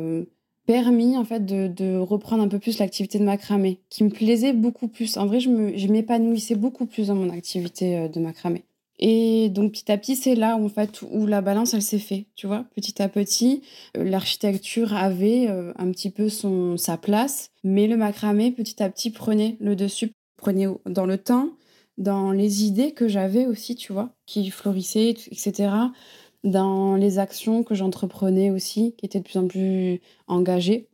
permis 0.68 1.18
en 1.18 1.24
fait 1.24 1.46
de, 1.46 1.98
reprendre 1.98 2.44
un 2.44 2.48
peu 2.48 2.60
plus 2.60 2.78
l'activité 2.78 3.18
de 3.18 3.24
macramé, 3.24 3.80
qui 3.90 4.04
me 4.04 4.10
plaisait 4.10 4.54
beaucoup 4.54 4.88
plus. 4.88 5.18
En 5.18 5.26
vrai, 5.26 5.40
je 5.40 5.88
m'épanouissais 5.88 6.56
beaucoup 6.56 6.86
plus 6.86 7.08
dans 7.08 7.16
mon 7.16 7.32
activité 7.32 7.98
euh, 7.98 8.08
de 8.08 8.20
macramé. 8.20 8.66
Et 9.00 9.50
donc 9.50 9.74
petit 9.74 9.92
à 9.92 9.98
petit, 9.98 10.16
c'est 10.16 10.36
là 10.36 10.58
en 10.58 10.70
fait 10.70 11.04
où 11.12 11.28
la 11.28 11.42
balance 11.42 11.74
elle 11.74 11.84
s'est 11.84 12.00
fait, 12.00 12.26
tu 12.36 12.48
vois. 12.48 12.66
Petit 12.76 13.02
à 13.02 13.08
petit, 13.08 13.62
euh, 13.96 14.04
l'architecture 14.04 14.94
avait 14.96 15.48
euh, 15.48 15.72
un 15.78 15.92
petit 15.92 16.10
peu 16.10 16.30
son 16.30 16.78
sa 16.78 16.98
place, 16.98 17.52
mais 17.64 17.88
le 17.88 17.96
macramé 17.96 18.52
petit 18.52 18.82
à 18.84 18.90
petit 18.90 19.12
prenait 19.12 19.56
le 19.60 19.76
dessus, 19.76 20.12
prenait 20.36 20.68
dans 20.86 21.06
le 21.06 21.18
temps, 21.18 21.50
dans 21.98 22.32
les 22.32 22.66
idées 22.66 22.92
que 22.92 23.08
j'avais 23.08 23.46
aussi, 23.46 23.76
tu 23.76 23.94
vois, 23.94 24.10
qui 24.26 24.50
florissaient, 24.50 25.16
etc 25.32 25.70
dans 26.52 26.96
les 26.96 27.20
actions 27.20 27.64
que 27.64 27.76
j'entreprenais 27.76 28.50
aussi, 28.50 28.96
qui 28.98 29.06
étaient 29.06 29.20
de 29.20 29.24
plus 29.24 29.38
en 29.38 29.48
plus 29.48 30.02
engagées. 30.28 30.88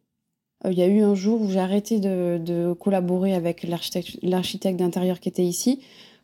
il 0.65 0.73
y 0.73 0.81
a 0.81 0.87
eu 0.87 1.01
un 1.01 1.15
jour 1.15 1.41
où 1.41 1.49
j'ai 1.49 1.59
arrêté 1.59 1.99
de, 1.99 2.73
collaborer 2.79 3.33
avec 3.33 3.63
l'architecte 3.63 4.79
d'intérieur 4.79 5.19
qui 5.19 5.29
était 5.29 5.43
ici 5.43 5.81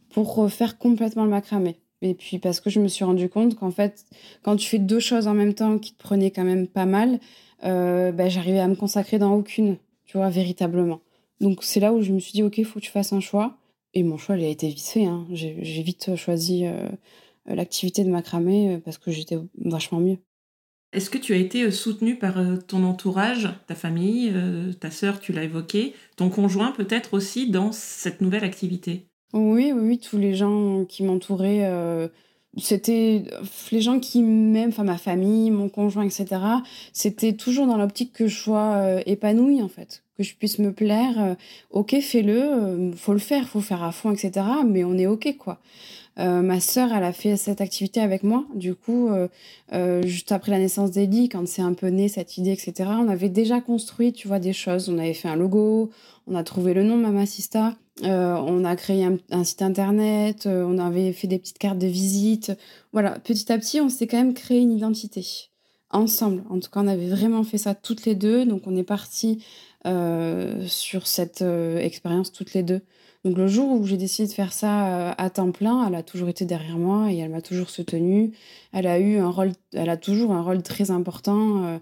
pour 0.09 0.35
refaire 0.35 0.77
complètement 0.77 1.23
le 1.23 1.29
macramé. 1.29 1.77
Et 2.01 2.13
puis 2.13 2.39
parce 2.39 2.59
que 2.59 2.69
je 2.69 2.79
me 2.79 2.87
suis 2.87 3.03
rendu 3.03 3.29
compte 3.29 3.55
qu'en 3.55 3.71
fait, 3.71 4.05
quand 4.41 4.55
tu 4.55 4.67
fais 4.67 4.79
deux 4.79 4.99
choses 4.99 5.27
en 5.27 5.33
même 5.33 5.53
temps 5.53 5.77
qui 5.77 5.93
te 5.93 6.01
prenaient 6.01 6.31
quand 6.31 6.45
même 6.45 6.67
pas 6.67 6.85
mal, 6.85 7.19
ben, 7.61 8.29
j'arrivais 8.29 8.59
à 8.59 8.67
me 8.67 8.75
consacrer 8.75 9.19
dans 9.19 9.33
aucune, 9.33 9.77
tu 10.05 10.17
vois, 10.17 10.29
véritablement. 10.29 11.01
Donc 11.41 11.63
c'est 11.63 11.79
là 11.79 11.93
où 11.93 12.01
je 12.01 12.11
me 12.11 12.19
suis 12.19 12.33
dit, 12.33 12.43
ok, 12.43 12.57
il 12.57 12.65
faut 12.65 12.79
que 12.79 12.85
tu 12.85 12.91
fasses 12.91 13.13
un 13.13 13.19
choix. 13.19 13.57
Et 13.93 14.03
mon 14.03 14.17
choix, 14.17 14.37
il 14.37 14.45
a 14.45 14.47
été 14.47 14.67
vite. 14.69 14.97
Hein. 14.97 15.25
J'ai 15.31 15.81
vite 15.81 16.15
choisi 16.15 16.65
l'activité 17.55 18.03
de 18.03 18.09
macramé 18.09 18.79
parce 18.83 18.97
que 18.97 19.11
j'étais 19.11 19.37
vachement 19.63 19.99
mieux. 19.99 20.17
Est-ce 20.91 21.09
que 21.09 21.19
tu 21.19 21.33
as 21.33 21.37
été 21.37 21.69
soutenue 21.69 22.17
par 22.17 22.35
ton 22.67 22.83
entourage, 22.83 23.49
ta 23.67 23.75
famille, 23.75 24.33
ta 24.79 24.89
sœur, 24.89 25.19
tu 25.19 25.33
l'as 25.33 25.43
évoqué, 25.43 25.93
ton 26.15 26.29
conjoint 26.29 26.71
peut-être 26.71 27.13
aussi 27.13 27.49
dans 27.51 27.71
cette 27.71 28.21
nouvelle 28.21 28.43
activité? 28.43 29.05
Oui, 29.33 29.71
oui, 29.71 29.81
oui, 29.81 29.99
tous 29.99 30.17
les 30.17 30.33
gens 30.33 30.85
qui 30.85 31.03
m'entouraient 31.03 32.09
c'était 32.57 33.23
les 33.71 33.81
gens 33.81 33.99
qui 33.99 34.23
m'aiment, 34.23 34.69
enfin 34.69 34.83
ma 34.83 34.97
famille, 34.97 35.51
mon 35.51 35.69
conjoint, 35.69 36.03
etc. 36.03 36.41
C'était 36.93 37.33
toujours 37.33 37.67
dans 37.67 37.77
l'optique 37.77 38.13
que 38.13 38.27
je 38.27 38.35
sois 38.35 38.73
euh, 38.75 39.01
épanouie 39.05 39.61
en 39.61 39.67
fait, 39.69 40.03
que 40.17 40.23
je 40.23 40.35
puisse 40.35 40.59
me 40.59 40.73
plaire. 40.73 41.21
Euh, 41.21 41.35
ok, 41.71 41.95
fais-le, 42.01 42.41
euh, 42.41 42.91
faut 42.93 43.13
le 43.13 43.19
faire, 43.19 43.47
faut 43.47 43.61
faire 43.61 43.83
à 43.83 43.91
fond, 43.91 44.11
etc. 44.11 44.45
Mais 44.65 44.83
on 44.83 44.97
est 44.97 45.07
ok 45.07 45.37
quoi. 45.37 45.59
Ma 46.17 46.59
sœur, 46.59 46.89
elle 46.93 47.03
a 47.03 47.13
fait 47.13 47.37
cette 47.37 47.61
activité 47.61 48.01
avec 48.01 48.23
moi. 48.23 48.45
Du 48.53 48.75
coup, 48.75 49.09
juste 50.03 50.31
après 50.31 50.51
la 50.51 50.59
naissance 50.59 50.91
d'Ellie, 50.91 51.29
quand 51.29 51.47
c'est 51.47 51.61
un 51.61 51.73
peu 51.73 51.87
né 51.87 52.09
cette 52.09 52.37
idée, 52.37 52.51
etc. 52.51 52.89
On 52.99 53.07
avait 53.07 53.29
déjà 53.29 53.61
construit, 53.61 54.11
tu 54.11 54.27
vois, 54.27 54.39
des 54.39 54.53
choses. 54.53 54.89
On 54.89 54.97
avait 54.97 55.13
fait 55.13 55.29
un 55.29 55.35
logo, 55.35 55.91
on 56.27 56.35
a 56.35 56.43
trouvé 56.43 56.73
le 56.73 56.83
nom 56.83 56.97
Mamacista. 56.97 57.75
Euh, 58.03 58.35
on 58.35 58.63
a 58.63 58.75
créé 58.75 59.05
un, 59.31 59.43
site 59.43 59.61
internet, 59.61 60.45
euh, 60.45 60.63
on 60.63 60.77
avait 60.77 61.11
fait 61.11 61.27
des 61.27 61.37
petites 61.37 61.57
cartes 61.57 61.79
de 61.79 61.87
visite. 61.87 62.51
Voilà, 62.93 63.19
petit 63.19 63.51
à 63.51 63.57
petit, 63.57 63.81
on 63.81 63.89
s'est 63.89 64.07
quand 64.07 64.17
même 64.17 64.33
créé 64.33 64.59
une 64.59 64.71
identité 64.71 65.25
ensemble. 65.89 66.43
En 66.49 66.59
tout 66.59 66.69
cas, 66.69 66.81
on 66.81 66.87
avait 66.87 67.09
vraiment 67.09 67.43
fait 67.43 67.57
ça 67.57 67.75
toutes 67.75 68.05
les 68.05 68.15
deux. 68.15 68.45
Donc, 68.45 68.63
on 68.67 68.75
est 68.77 68.83
parti 68.83 69.43
euh, 69.85 70.65
sur 70.67 71.07
cette 71.07 71.41
expérience 71.41 72.31
toutes 72.31 72.53
les 72.53 72.63
deux. 72.63 72.81
Donc, 73.29 73.37
le 73.37 73.47
jour 73.47 73.71
où 73.71 73.85
j'ai 73.85 73.97
décidé 73.97 74.27
de 74.27 74.33
faire 74.33 74.51
ça 74.51 75.11
à 75.11 75.29
temps 75.29 75.51
plein, 75.51 75.87
elle 75.87 75.93
a 75.93 76.01
toujours 76.01 76.29
été 76.29 76.45
derrière 76.45 76.79
moi 76.79 77.11
et 77.11 77.17
elle 77.19 77.29
m'a 77.29 77.41
toujours 77.41 77.69
soutenue. 77.69 78.31
Elle 78.73 78.87
a 78.87 78.97
eu 78.97 79.17
un 79.17 79.29
rôle, 79.29 79.51
elle 79.73 79.89
a 79.89 79.97
toujours 79.97 80.31
un 80.31 80.41
rôle 80.41 80.63
très 80.63 80.89
important 80.89 81.79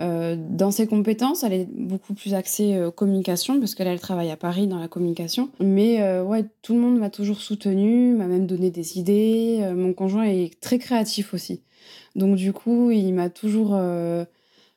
euh, 0.00 0.36
dans 0.38 0.70
ses 0.70 0.86
compétences, 0.86 1.42
elle 1.42 1.52
est 1.52 1.68
beaucoup 1.70 2.14
plus 2.14 2.32
axée 2.32 2.74
euh, 2.76 2.90
communication 2.90 3.60
parce 3.60 3.74
qu'elle 3.74 3.88
elle 3.88 4.00
travaille 4.00 4.30
à 4.30 4.36
Paris 4.36 4.66
dans 4.66 4.78
la 4.78 4.88
communication. 4.88 5.50
Mais 5.60 6.00
euh, 6.00 6.22
ouais, 6.24 6.46
tout 6.62 6.74
le 6.74 6.80
monde 6.80 6.98
m'a 6.98 7.10
toujours 7.10 7.40
soutenue, 7.40 8.14
m'a 8.14 8.26
même 8.26 8.46
donné 8.46 8.70
des 8.70 8.98
idées. 8.98 9.70
mon 9.74 9.92
conjoint 9.92 10.24
est 10.24 10.58
très 10.60 10.78
créatif 10.78 11.34
aussi. 11.34 11.60
Donc 12.16 12.36
du 12.36 12.52
coup, 12.52 12.90
il 12.90 13.12
m'a 13.12 13.28
toujours 13.28 13.78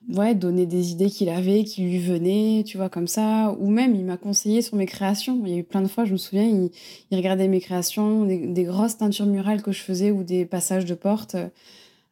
ouais, 0.09 0.35
donné 0.35 0.65
des 0.65 0.91
idées 0.91 1.09
qu'il 1.09 1.29
avait, 1.29 1.63
qui 1.63 1.83
lui 1.83 1.99
venaient, 1.99 2.63
tu 2.65 2.77
vois, 2.77 2.89
comme 2.89 3.07
ça. 3.07 3.55
Ou 3.59 3.69
même, 3.69 3.95
il 3.95 4.05
m'a 4.05 4.17
conseillé 4.17 4.61
sur 4.61 4.75
mes 4.75 4.85
créations. 4.85 5.41
Il 5.45 5.51
y 5.51 5.55
a 5.55 5.57
eu 5.57 5.63
plein 5.63 5.81
de 5.81 5.87
fois, 5.87 6.05
je 6.05 6.13
me 6.13 6.17
souviens, 6.17 6.47
il, 6.47 6.71
regardait 7.15 7.47
mes 7.47 7.61
créations, 7.61 8.25
des, 8.25 8.63
grosses 8.63 8.97
teintures 8.97 9.25
murales 9.25 9.61
que 9.61 9.71
je 9.71 9.81
faisais 9.81 10.11
ou 10.11 10.23
des 10.23 10.45
passages 10.45 10.85
de 10.85 10.95
porte 10.95 11.35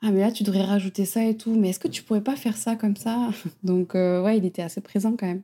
ah 0.03 0.11
mais 0.11 0.19
là 0.19 0.31
tu 0.31 0.43
devrais 0.43 0.63
rajouter 0.63 1.05
ça 1.05 1.23
et 1.23 1.37
tout, 1.37 1.55
mais 1.55 1.69
est-ce 1.69 1.79
que 1.79 1.87
tu 1.87 2.03
pourrais 2.03 2.21
pas 2.21 2.35
faire 2.35 2.57
ça 2.57 2.75
comme 2.75 2.97
ça? 2.97 3.29
Donc 3.63 3.95
euh, 3.95 4.21
ouais, 4.21 4.37
il 4.37 4.45
était 4.45 4.61
assez 4.61 4.81
présent 4.81 5.15
quand 5.17 5.25
même. 5.25 5.41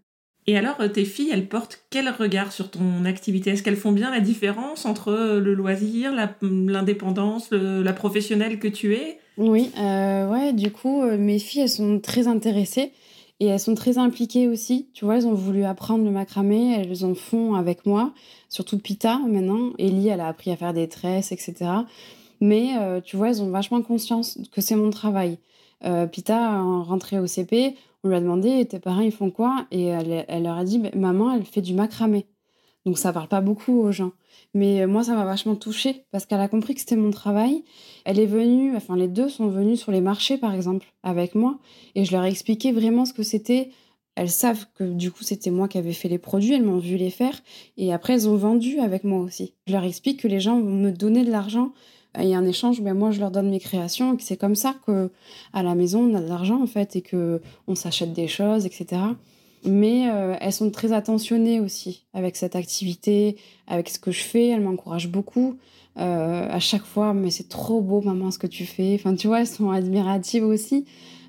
Et 0.47 0.57
alors, 0.57 0.81
euh, 0.81 0.87
tes 0.87 1.05
filles, 1.05 1.29
elles 1.31 1.47
portent 1.47 1.85
quel 1.89 2.09
regard 2.09 2.51
sur 2.51 2.71
ton 2.71 3.05
activité? 3.05 3.51
Est-ce 3.51 3.63
qu'elles 3.63 3.75
font 3.75 3.91
bien 3.91 4.09
la 4.09 4.19
différence 4.19 4.85
entre 4.85 5.09
euh, 5.09 5.39
le 5.39 5.53
loisir, 5.53 6.11
l'indépendance, 6.41 7.51
la, 7.51 7.93
professionnelle 7.93 8.59
que 8.59 8.67
tu 8.67 8.95
es? 8.95 9.19
Oui, 9.39 9.71
ouais, 9.77 10.51
du 10.53 10.69
coup, 10.71 11.01
mes 11.03 11.39
filles, 11.39 11.61
elles 11.61 11.69
sont 11.69 11.99
très 12.01 12.27
intéressées 12.27 12.91
et 13.39 13.45
elles 13.47 13.59
sont 13.59 13.73
très 13.73 13.97
impliquées 13.97 14.49
aussi. 14.49 14.89
Tu 14.93 15.05
vois, 15.05 15.15
elles 15.15 15.27
ont 15.27 15.33
voulu 15.33 15.63
apprendre 15.63 16.03
le 16.03 16.11
macramé, 16.11 16.75
elles 16.81 17.05
en 17.05 17.15
font 17.15 17.53
avec 17.55 17.85
moi, 17.85 18.13
surtout 18.49 18.77
Pita 18.77 19.17
maintenant. 19.19 19.71
Ellie, 19.77 20.09
elle 20.09 20.19
a 20.19 20.27
appris 20.27 20.51
à 20.51 20.57
faire 20.57 20.73
des 20.73 20.89
tresses, 20.89 21.31
etc. 21.31 21.71
Mais 22.41 22.71
euh, 22.79 22.99
tu 23.01 23.15
vois, 23.17 23.29
elles 23.29 23.41
ont 23.41 23.49
vachement 23.49 23.81
conscience 23.81 24.39
que 24.51 24.59
c'est 24.61 24.75
mon 24.75 24.89
travail. 24.89 25.39
Euh, 25.85 26.05
Pita, 26.07 26.61
rentrée 26.61 27.19
au 27.19 27.27
CP, 27.27 27.77
on 28.03 28.09
lui 28.09 28.15
a 28.17 28.21
demandé 28.21 28.65
tes 28.65 28.79
parents 28.79 29.01
ils 29.01 29.11
font 29.13 29.31
quoi? 29.31 29.67
Et 29.71 29.85
elle, 29.85 30.43
leur 30.43 30.57
a 30.57 30.65
dit 30.65 30.81
maman 30.95 31.33
elle 31.33 31.45
fait 31.45 31.61
du 31.61 31.73
macramé. 31.73 32.25
Donc 32.89 32.97
ça 32.97 33.13
parle 33.13 33.27
pas 33.27 33.39
beaucoup 33.39 33.79
aux 33.81 33.91
gens. 33.91 34.13
Mais 34.55 34.81
euh, 34.81 34.87
moi 34.87 35.03
ça 35.03 35.13
m'a 35.13 35.23
vachement 35.23 35.55
touchée 35.55 36.05
parce 36.11 36.25
qu'elle 36.25 36.39
a 36.39 36.47
compris 36.47 36.73
que 36.73 36.79
c'était 36.79 36.95
mon 36.95 37.11
travail. 37.11 37.63
Elle 38.03 38.19
est 38.19 38.25
venue, 38.25 38.75
enfin 38.75 38.95
les 38.95 39.07
deux 39.07 39.29
sont 39.29 39.47
venus 39.47 39.79
sur 39.79 39.91
les 39.91 40.01
marchés 40.01 40.39
par 40.39 40.55
exemple 40.55 40.87
avec 41.03 41.35
moi 41.35 41.59
et 41.93 42.03
je 42.03 42.11
leur 42.11 42.25
ai 42.25 42.29
expliqué 42.29 42.71
vraiment 42.71 43.05
ce 43.05 43.13
que 43.13 43.21
c'était. 43.21 43.69
Elles 44.15 44.31
savent 44.31 44.65
que 44.73 44.83
du 44.83 45.11
coup 45.11 45.23
c'était 45.23 45.51
moi 45.51 45.67
qui 45.67 45.77
avais 45.77 45.93
fait 45.93 46.09
les 46.09 46.17
produits, 46.17 46.55
elles 46.55 46.65
m'ont 46.65 46.79
vu 46.79 46.97
les 46.97 47.11
faire 47.11 47.39
et 47.77 47.93
après 47.93 48.13
elles 48.13 48.27
ont 48.27 48.37
vendu 48.37 48.79
avec 48.79 49.03
moi 49.03 49.19
aussi. 49.19 49.53
Je 49.67 49.73
leur 49.73 49.83
explique 49.83 50.21
que 50.21 50.27
les 50.27 50.39
gens 50.39 50.59
vont 50.59 50.71
me 50.71 50.89
donner 50.89 51.23
de 51.23 51.29
l'argent 51.29 51.73
et 52.17 52.35
en 52.35 52.43
échange, 52.43 52.81
ben 52.81 52.95
moi, 52.95 53.11
je 53.11 53.19
leur 53.19 53.29
donne 53.29 53.51
mes 53.51 53.59
créations 53.59 54.15
et 54.15 54.17
c'est 54.19 54.35
comme 54.35 54.55
ça 54.55 54.73
que 54.87 55.11
à 55.53 55.61
la 55.61 55.75
maison, 55.75 56.09
on 56.11 56.15
a 56.15 56.21
de 56.21 56.27
l'argent 56.27 56.59
en 56.59 56.65
fait 56.65 56.95
et 56.95 57.01
que 57.01 57.39
on 57.67 57.75
s'achète 57.75 58.13
des 58.13 58.27
choses, 58.27 58.65
etc. 58.65 58.99
Mais 59.65 60.09
euh, 60.09 60.35
elles 60.39 60.53
sont 60.53 60.71
très 60.71 60.91
attentionnées 60.91 61.59
aussi 61.59 62.07
avec 62.13 62.35
cette 62.35 62.55
activité, 62.55 63.37
avec 63.67 63.89
ce 63.89 63.99
que 63.99 64.11
je 64.11 64.21
fais. 64.21 64.47
Elles 64.47 64.61
m'encouragent 64.61 65.09
beaucoup. 65.09 65.57
Euh, 65.97 66.47
à 66.49 66.59
chaque 66.59 66.85
fois, 66.85 67.13
mais 67.13 67.29
c'est 67.29 67.49
trop 67.49 67.81
beau, 67.81 68.01
maman, 68.01 68.31
ce 68.31 68.39
que 68.39 68.47
tu 68.47 68.65
fais. 68.65 68.95
Enfin, 68.95 69.15
tu 69.15 69.27
vois, 69.27 69.41
elles 69.41 69.47
sont 69.47 69.71
admiratives 69.71 70.45
aussi. 70.45 70.85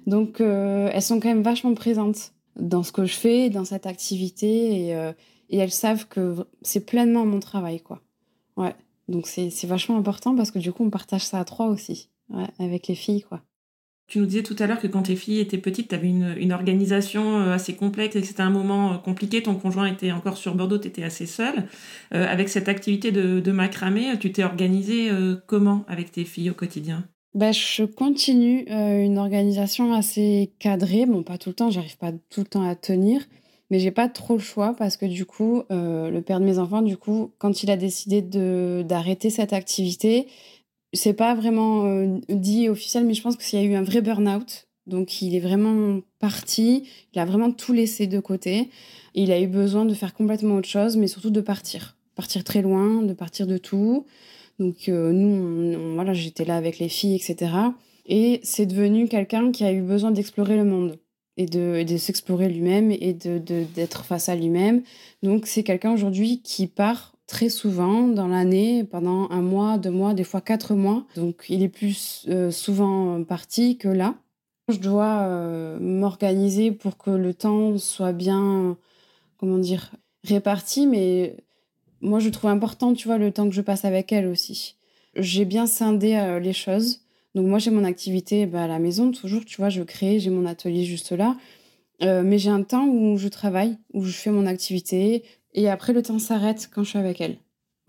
Donc, 0.06 0.40
euh, 0.40 0.90
elles 0.92 1.02
sont 1.02 1.20
quand 1.20 1.28
même 1.28 1.42
vachement 1.42 1.74
présentes 1.74 2.32
dans 2.56 2.82
ce 2.82 2.92
que 2.92 3.04
je 3.04 3.14
fais, 3.14 3.50
dans 3.50 3.64
cette 3.64 3.86
activité. 3.86 4.88
Et, 4.88 5.12
et 5.50 5.58
elles 5.58 5.72
savent 5.72 6.06
que 6.06 6.46
c'est 6.62 6.86
pleinement 6.86 7.26
mon 7.26 7.40
travail, 7.40 7.80
quoi. 7.80 8.00
Ouais. 8.56 8.74
Donc 9.10 9.26
c'est 9.26 9.64
vachement 9.64 9.96
important 9.96 10.36
parce 10.36 10.50
que 10.52 10.60
du 10.60 10.72
coup, 10.72 10.84
on 10.84 10.90
partage 10.90 11.24
ça 11.24 11.40
à 11.40 11.44
trois 11.44 11.66
aussi, 11.66 12.10
avec 12.58 12.86
les 12.86 12.94
filles, 12.94 13.22
quoi. 13.22 13.42
Tu 14.10 14.18
nous 14.18 14.26
disais 14.26 14.42
tout 14.42 14.56
à 14.58 14.66
l'heure 14.66 14.80
que 14.80 14.88
quand 14.88 15.02
tes 15.02 15.14
filles 15.14 15.38
étaient 15.38 15.56
petites, 15.56 15.90
tu 15.90 15.94
avais 15.94 16.08
une, 16.08 16.52
organisation 16.52 17.38
euh, 17.38 17.52
assez 17.52 17.74
complexe 17.74 18.16
et 18.16 18.20
que 18.20 18.26
c'était 18.26 18.42
un 18.42 18.50
moment 18.50 18.94
euh, 18.94 18.96
compliqué. 18.96 19.40
Ton 19.40 19.54
conjoint 19.54 19.86
était 19.86 20.10
encore 20.10 20.36
sur 20.36 20.56
Bordeaux, 20.56 20.78
tu 20.78 20.88
étais 20.88 21.04
assez 21.04 21.26
seule. 21.26 21.68
Euh, 22.12 22.26
avec 22.26 22.48
cette 22.48 22.68
activité 22.68 23.12
de, 23.12 23.52
macramé, 23.52 24.18
tu 24.18 24.32
t'es 24.32 24.42
organisée 24.42 25.10
comment 25.46 25.84
avec 25.86 26.10
tes 26.10 26.24
filles 26.24 26.50
au 26.50 26.54
quotidien? 26.54 27.04
Bah, 27.34 27.52
je 27.52 27.84
continue 27.84 28.64
une 28.68 29.18
organisation 29.18 29.92
assez 29.92 30.52
cadrée. 30.58 31.06
Bon, 31.06 31.22
pas 31.22 31.38
tout 31.38 31.50
le 31.50 31.54
temps, 31.54 31.70
j'arrive 31.70 31.96
pas 31.96 32.10
tout 32.30 32.40
le 32.40 32.46
temps 32.46 32.68
à 32.68 32.74
tenir, 32.74 33.20
mais 33.70 33.78
j'ai 33.78 33.92
pas 33.92 34.08
trop 34.08 34.34
le 34.34 34.40
choix 34.40 34.74
parce 34.76 34.96
que 34.96 35.06
du 35.06 35.24
coup, 35.24 35.62
le 35.70 36.20
père 36.20 36.40
de 36.40 36.44
mes 36.44 36.58
enfants, 36.58 36.82
du 36.82 36.96
coup, 36.96 37.32
quand 37.38 37.62
il 37.62 37.70
a 37.70 37.76
décidé 37.76 38.22
d'arrêter 38.22 39.30
cette 39.30 39.52
activité, 39.52 40.26
c'est 40.92 41.14
pas 41.14 41.34
vraiment 41.34 41.84
euh, 41.86 42.18
dit 42.28 42.68
officiel, 42.68 43.04
mais 43.04 43.14
je 43.14 43.22
pense 43.22 43.36
qu'il 43.36 43.58
y 43.58 43.62
a 43.62 43.64
eu 43.64 43.74
un 43.74 43.82
vrai 43.82 44.00
burn-out. 44.00 44.66
Donc 44.86 45.22
il 45.22 45.34
est 45.34 45.40
vraiment 45.40 46.00
parti, 46.18 46.88
il 47.14 47.20
a 47.20 47.24
vraiment 47.24 47.52
tout 47.52 47.72
laissé 47.72 48.06
de 48.06 48.18
côté. 48.18 48.70
Il 49.14 49.30
a 49.30 49.40
eu 49.40 49.46
besoin 49.46 49.84
de 49.84 49.94
faire 49.94 50.14
complètement 50.14 50.56
autre 50.56 50.68
chose, 50.68 50.96
mais 50.96 51.06
surtout 51.06 51.30
de 51.30 51.40
partir. 51.40 51.96
Partir 52.16 52.44
très 52.44 52.62
loin, 52.62 53.02
de 53.02 53.12
partir 53.12 53.46
de 53.46 53.58
tout. 53.58 54.06
Donc 54.58 54.88
euh, 54.88 55.12
nous, 55.12 55.94
voilà, 55.94 56.12
j'étais 56.12 56.44
là 56.44 56.56
avec 56.56 56.78
les 56.78 56.88
filles, 56.88 57.14
etc. 57.14 57.52
Et 58.06 58.40
c'est 58.42 58.66
devenu 58.66 59.08
quelqu'un 59.08 59.52
qui 59.52 59.64
a 59.64 59.72
eu 59.72 59.82
besoin 59.82 60.10
d'explorer 60.10 60.56
le 60.56 60.64
monde 60.64 60.98
et 61.36 61.46
de, 61.46 61.96
s'explorer 61.96 62.48
lui-même 62.48 62.90
et 62.90 63.14
d'être 63.14 64.04
face 64.04 64.28
à 64.28 64.34
lui-même. 64.34 64.82
Donc 65.22 65.46
c'est 65.46 65.62
quelqu'un 65.62 65.92
aujourd'hui 65.92 66.42
qui 66.42 66.66
part 66.66 67.09
très 67.30 67.48
souvent 67.48 68.08
dans 68.08 68.26
l'année, 68.26 68.82
pendant 68.82 69.30
un 69.30 69.40
mois, 69.40 69.78
deux 69.78 69.90
mois, 69.90 70.14
des 70.14 70.24
fois 70.24 70.40
quatre 70.40 70.74
mois. 70.74 71.06
Donc 71.14 71.44
il 71.48 71.62
est 71.62 71.68
plus 71.68 72.26
euh, 72.28 72.50
souvent 72.50 73.22
parti 73.22 73.78
que 73.78 73.88
là. 73.88 74.16
Je 74.68 74.78
dois 74.78 75.20
euh, 75.22 75.78
m'organiser 75.80 76.72
pour 76.72 76.98
que 76.98 77.10
le 77.10 77.32
temps 77.32 77.78
soit 77.78 78.12
bien, 78.12 78.76
comment 79.38 79.58
dire, 79.58 79.92
réparti, 80.24 80.88
mais 80.88 81.36
moi 82.00 82.18
je 82.18 82.30
trouve 82.30 82.50
important, 82.50 82.94
tu 82.94 83.06
vois, 83.06 83.16
le 83.16 83.30
temps 83.30 83.48
que 83.48 83.54
je 83.54 83.62
passe 83.62 83.84
avec 83.84 84.10
elle 84.10 84.26
aussi. 84.26 84.74
J'ai 85.14 85.44
bien 85.44 85.66
scindé 85.66 86.14
euh, 86.14 86.40
les 86.40 86.52
choses. 86.52 87.00
Donc 87.36 87.46
moi 87.46 87.60
j'ai 87.60 87.70
mon 87.70 87.84
activité 87.84 88.46
bah, 88.46 88.64
à 88.64 88.66
la 88.66 88.80
maison, 88.80 89.12
toujours, 89.12 89.44
tu 89.44 89.56
vois, 89.56 89.68
je 89.70 89.82
crée, 89.84 90.18
j'ai 90.18 90.30
mon 90.30 90.46
atelier 90.46 90.82
juste 90.84 91.12
là. 91.12 91.36
Euh, 92.02 92.22
mais 92.24 92.38
j'ai 92.38 92.50
un 92.50 92.62
temps 92.62 92.86
où 92.86 93.18
je 93.18 93.28
travaille, 93.28 93.76
où 93.92 94.02
je 94.04 94.12
fais 94.12 94.30
mon 94.30 94.46
activité, 94.46 95.22
et 95.54 95.68
après 95.68 95.92
le 95.92 96.02
temps 96.02 96.18
s'arrête 96.18 96.70
quand 96.72 96.84
je 96.84 96.90
suis 96.90 96.98
avec 96.98 97.20
elle. 97.20 97.38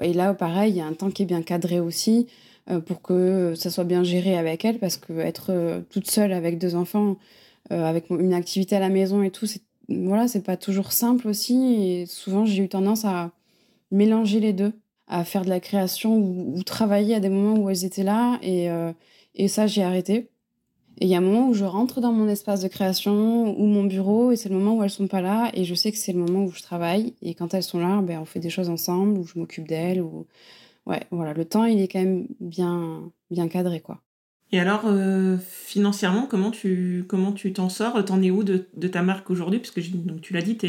Et 0.02 0.13
là, 0.13 0.34
pareil, 0.34 0.74
il 0.74 0.78
y 0.78 0.82
a 0.82 0.86
un 0.86 0.93
temps 0.93 1.12
qui 1.12 1.24
est 1.24 1.26
bien 1.26 1.43
cadré 1.43 1.80
aussi 1.80 2.28
euh, 2.69 2.80
pour 2.80 3.02
que 3.02 3.54
ça 3.56 3.69
soit 3.69 3.84
bien 3.84 4.04
géré 4.04 4.38
avec 4.38 4.65
elle, 4.65 4.80
parce 4.80 4.97
que 4.97 5.13
être 5.13 5.52
euh, 5.52 5.82
toute 5.89 6.10
seule 6.10 6.34
avec 6.34 6.58
deux 6.58 6.76
enfants, 6.76 7.17
avec 7.69 8.10
une 8.10 8.34
activité 8.34 8.76
à 8.76 8.80
la 8.80 8.89
maison 8.89 9.24
et 9.24 9.32
tout, 9.32 9.45
voilà, 9.88 10.28
c'est 10.28 10.43
pas 10.43 10.58
toujours 10.58 10.91
simple 10.91 11.28
aussi. 11.28 11.56
Et 11.76 12.06
souvent, 12.06 12.45
j'ai 12.45 12.63
eu 12.63 12.69
tendance 12.69 13.06
à 13.06 13.32
mélanger 13.91 14.39
les 14.41 14.52
deux, 14.52 14.74
à 15.08 15.24
faire 15.24 15.45
de 15.45 15.50
la 15.50 15.60
création 15.62 16.17
ou, 16.17 16.62
travailler 16.63 17.15
à 17.15 17.19
des 17.21 17.30
moments 17.30 17.58
où 17.62 17.69
elles 17.69 17.86
étaient 17.86 18.04
là. 18.04 18.39
Et, 18.41 18.67
et 19.36 19.47
ça, 19.47 19.67
j'ai 19.67 19.84
arrêté. 19.84 20.32
Et 21.01 21.05
il 21.05 21.09
y 21.09 21.15
a 21.15 21.17
un 21.17 21.21
moment 21.21 21.49
où 21.49 21.55
je 21.55 21.65
rentre 21.65 21.99
dans 21.99 22.11
mon 22.11 22.27
espace 22.27 22.61
de 22.61 22.67
création 22.67 23.59
ou 23.59 23.65
mon 23.65 23.85
bureau 23.85 24.31
et 24.31 24.35
c'est 24.35 24.49
le 24.49 24.55
moment 24.55 24.75
où 24.75 24.83
elles 24.83 24.91
sont 24.91 25.07
pas 25.07 25.19
là 25.19 25.49
et 25.55 25.63
je 25.63 25.73
sais 25.73 25.91
que 25.91 25.97
c'est 25.97 26.13
le 26.13 26.19
moment 26.19 26.45
où 26.45 26.51
je 26.51 26.61
travaille. 26.61 27.15
Et 27.23 27.33
quand 27.33 27.55
elles 27.55 27.63
sont 27.63 27.79
là, 27.79 27.99
ben 28.03 28.19
on 28.19 28.25
fait 28.25 28.39
des 28.39 28.51
choses 28.51 28.69
ensemble 28.69 29.17
ou 29.17 29.25
je 29.25 29.39
m'occupe 29.39 29.67
d'elles 29.67 29.99
ou 29.99 30.27
ouais, 30.85 31.01
voilà, 31.09 31.33
le 31.33 31.43
temps 31.43 31.65
il 31.65 31.81
est 31.81 31.87
quand 31.87 31.99
même 31.99 32.27
bien 32.39 33.11
bien 33.31 33.47
cadré 33.47 33.79
quoi. 33.79 33.99
Et 34.51 34.59
alors 34.59 34.81
euh, 34.85 35.39
financièrement, 35.39 36.27
comment 36.29 36.51
tu 36.51 37.03
comment 37.07 37.31
tu 37.31 37.51
t'en 37.51 37.69
sors? 37.69 38.05
T'en 38.05 38.21
es 38.21 38.29
où 38.29 38.43
de, 38.43 38.59
ta 38.87 39.01
marque 39.01 39.31
aujourd'hui? 39.31 39.57
Parce 39.57 39.71
que 39.71 39.81
donc, 39.81 40.21
tu 40.21 40.33
l'as 40.33 40.43
dit, 40.43 40.55
tu 40.55 40.67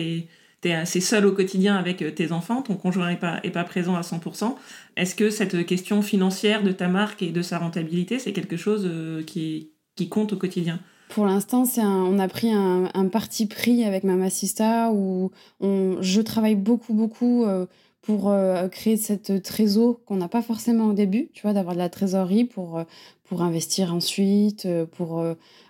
es, 0.64 0.72
assez 0.72 1.00
seul 1.00 1.26
au 1.26 1.32
quotidien 1.32 1.76
avec 1.76 2.00
euh, 2.00 2.10
tes 2.10 2.32
enfants, 2.32 2.62
ton 2.62 2.76
conjoint 2.76 3.10
n'est 3.10 3.18
pas, 3.18 3.40
est 3.42 3.50
pas 3.50 3.64
présent 3.64 3.96
à 3.96 4.00
100%. 4.00 4.54
Est-ce 4.96 5.14
que 5.14 5.28
cette 5.28 5.66
question 5.66 6.00
financière 6.00 6.62
de 6.62 6.72
ta 6.72 6.88
marque 6.88 7.20
et 7.20 7.32
de 7.32 7.42
sa 7.42 7.58
rentabilité, 7.58 8.18
c'est 8.18 8.32
quelque 8.32 8.56
chose 8.56 8.86
euh, 8.86 9.22
qui 9.24 9.71
qui 9.96 10.08
compte 10.08 10.32
au 10.32 10.36
quotidien 10.36 10.80
pour 11.12 11.26
l'instant, 11.26 11.66
c'est 11.66 11.82
on 11.82 12.18
a 12.18 12.26
pris 12.26 12.50
un, 12.50 13.08
parti 13.12 13.44
pris 13.44 13.84
avec 13.84 14.02
Mama 14.02 14.30
Sista 14.30 14.90
où 14.92 15.30
je 15.60 16.20
travaille 16.22 16.54
beaucoup, 16.54 16.94
beaucoup 16.94 17.44
euh, 17.44 17.66
pour 18.00 18.30
euh, 18.30 18.68
créer 18.68 18.96
cette 18.96 19.42
trésor 19.42 20.02
qu'on 20.06 20.16
n'a 20.16 20.28
pas 20.28 20.40
forcément 20.40 20.86
au 20.86 20.92
début, 20.94 21.28
tu 21.34 21.42
vois, 21.42 21.52
d'avoir 21.52 21.74
de 21.74 21.80
la 21.80 21.90
trésorerie 21.90 22.44
pour, 22.44 22.78
euh, 22.78 22.84
pour 23.24 23.42
investir 23.42 23.92
ensuite, 23.92 24.66
pour 24.92 25.22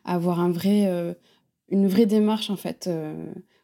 avoir 0.04 0.38
un 0.38 0.50
vrai, 0.50 1.16
une 1.70 1.88
vraie 1.88 2.06
démarche 2.06 2.48
en 2.48 2.56
fait 2.56 2.88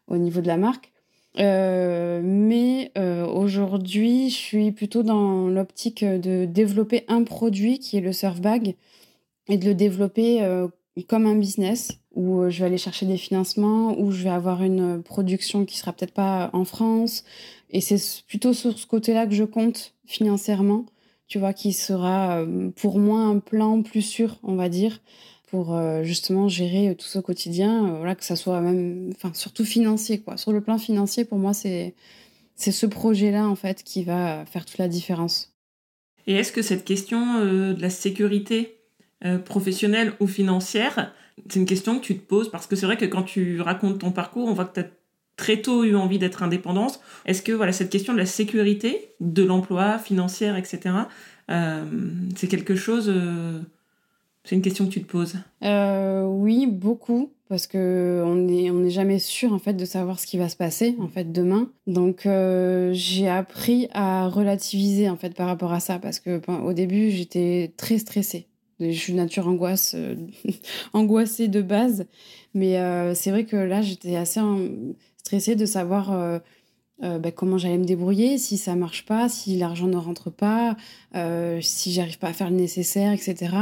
au 0.07 0.17
niveau 0.17 0.41
de 0.41 0.47
la 0.47 0.57
marque. 0.57 0.91
mais 1.37 2.91
aujourd'hui, 3.33 4.29
je 4.29 4.35
suis 4.35 4.71
plutôt 4.73 5.03
dans 5.03 5.47
l'optique 5.47 6.03
de 6.03 6.43
développer 6.43 7.05
un 7.07 7.23
produit 7.23 7.79
qui 7.79 7.97
est 7.97 8.01
le 8.01 8.11
surf 8.11 8.41
bag 8.41 8.75
et 9.49 9.57
de 9.57 9.65
le 9.65 9.73
développer 9.73 10.43
euh, 10.43 10.67
comme 11.07 11.25
un 11.25 11.35
business 11.35 11.99
où 12.13 12.41
euh, 12.41 12.49
je 12.49 12.59
vais 12.59 12.65
aller 12.65 12.77
chercher 12.77 13.05
des 13.05 13.17
financements, 13.17 13.99
où 13.99 14.11
je 14.11 14.23
vais 14.23 14.29
avoir 14.29 14.63
une 14.63 15.03
production 15.03 15.65
qui 15.65 15.77
sera 15.77 15.91
peut-être 15.91 16.13
pas 16.13 16.49
en 16.53 16.65
France. 16.65 17.23
Et 17.71 17.81
c'est 17.81 17.99
plutôt 18.27 18.53
sur 18.53 18.77
ce 18.77 18.87
côté-là 18.87 19.27
que 19.27 19.33
je 19.33 19.43
compte 19.43 19.93
financièrement, 20.05 20.85
tu 21.27 21.39
vois, 21.39 21.53
qui 21.53 21.73
sera 21.73 22.39
euh, 22.39 22.69
pour 22.75 22.99
moi 22.99 23.21
un 23.21 23.39
plan 23.39 23.81
plus 23.81 24.01
sûr, 24.01 24.37
on 24.43 24.55
va 24.55 24.69
dire, 24.69 25.01
pour 25.47 25.75
justement 26.03 26.47
gérer 26.47 26.95
tout 26.95 27.07
ce 27.07 27.17
quotidien, 27.17 27.95
voilà, 27.97 28.13
que 28.13 28.23
ça 28.23 28.35
soit 28.35 28.61
même, 28.61 29.09
enfin, 29.15 29.31
surtout 29.33 29.65
financier, 29.65 30.19
quoi. 30.19 30.37
Sur 30.37 30.51
le 30.51 30.61
plan 30.61 30.77
financier, 30.77 31.25
pour 31.25 31.39
moi, 31.39 31.55
c'est 31.55 31.95
c'est 32.53 32.71
ce 32.71 32.85
projet-là, 32.85 33.47
en 33.47 33.55
fait, 33.55 33.81
qui 33.81 34.03
va 34.03 34.45
faire 34.45 34.63
toute 34.63 34.77
la 34.77 34.87
différence. 34.87 35.51
Et 36.27 36.35
est-ce 36.35 36.51
que 36.51 36.61
cette 36.61 36.85
question 36.85 37.43
de 37.43 37.81
la 37.81 37.89
sécurité 37.89 38.78
euh, 39.25 39.37
professionnelle 39.37 40.13
ou 40.21 40.27
financière 40.27 41.13
C'est 41.49 41.59
une 41.59 41.65
question 41.65 41.99
que 41.99 42.05
tu 42.05 42.17
te 42.17 42.25
poses 42.25 42.49
parce 42.49 42.67
que 42.67 42.77
c'est 42.77 42.85
vrai 42.85 42.95
que 42.95 43.05
quand 43.05 43.23
tu 43.23 43.59
racontes 43.59 43.99
ton 43.99 44.11
parcours, 44.11 44.47
on 44.47 44.53
voit 44.53 44.63
que 44.63 44.75
tu 44.75 44.79
as 44.79 44.89
très 45.35 45.57
tôt 45.57 45.83
eu 45.83 45.95
envie 45.95 46.19
d'être 46.19 46.41
indépendante. 46.41 47.01
Est-ce 47.25 47.41
que 47.41 47.51
voilà 47.51 47.73
cette 47.73 47.89
question 47.89 48.13
de 48.13 48.17
la 48.17 48.25
sécurité, 48.25 49.11
de 49.19 49.43
l'emploi, 49.43 49.97
financière, 49.97 50.55
etc., 50.55 50.95
euh, 51.51 51.83
c'est 52.37 52.47
quelque 52.47 52.75
chose... 52.75 53.11
Euh, 53.13 53.59
c'est 54.45 54.55
une 54.55 54.61
question 54.61 54.85
que 54.85 54.91
tu 54.91 55.03
te 55.03 55.11
poses? 55.11 55.35
Oui, 55.61 56.65
beaucoup 56.65 57.33
parce 57.49 57.67
que 57.67 58.23
on 58.25 58.35
n'est 58.35 58.71
on 58.71 58.83
est 58.83 58.89
jamais 58.89 59.19
sûr 59.19 59.51
en 59.51 59.59
fait 59.59 59.73
de 59.73 59.83
savoir 59.83 60.19
ce 60.19 60.25
qui 60.25 60.37
va 60.37 60.47
se 60.47 60.55
passer 60.55 60.95
en 60.99 61.07
fait 61.09 61.31
demain. 61.31 61.69
Donc 61.87 62.27
j'ai 62.93 63.27
appris 63.27 63.89
à 63.91 64.29
relativiser 64.29 65.09
en 65.09 65.17
fait 65.17 65.35
par 65.35 65.47
rapport 65.47 65.73
à 65.73 65.81
ça 65.81 65.99
parce 65.99 66.19
que 66.19 66.39
au 66.63 66.73
début 66.73 67.11
j'étais 67.11 67.73
très 67.75 67.97
stressée. 67.97 68.48
Je 68.79 68.91
suis 68.91 69.13
nature 69.13 69.47
euh, 69.47 70.15
angoissée 70.93 71.47
de 71.47 71.61
base. 71.61 72.05
Mais 72.53 72.77
euh, 72.77 73.13
c'est 73.13 73.31
vrai 73.31 73.45
que 73.45 73.55
là, 73.55 73.81
j'étais 73.81 74.15
assez 74.15 74.39
stressée 75.17 75.55
de 75.55 75.65
savoir 75.65 76.11
euh, 76.11 76.39
bah, 77.01 77.31
comment 77.31 77.57
j'allais 77.57 77.77
me 77.77 77.85
débrouiller, 77.85 78.37
si 78.37 78.57
ça 78.57 78.75
marche 78.75 79.05
pas, 79.05 79.29
si 79.29 79.57
l'argent 79.57 79.87
ne 79.87 79.97
rentre 79.97 80.29
pas, 80.29 80.75
si 81.61 81.93
j'arrive 81.93 82.19
pas 82.19 82.29
à 82.29 82.33
faire 82.33 82.49
le 82.49 82.55
nécessaire, 82.55 83.11
etc. 83.11 83.55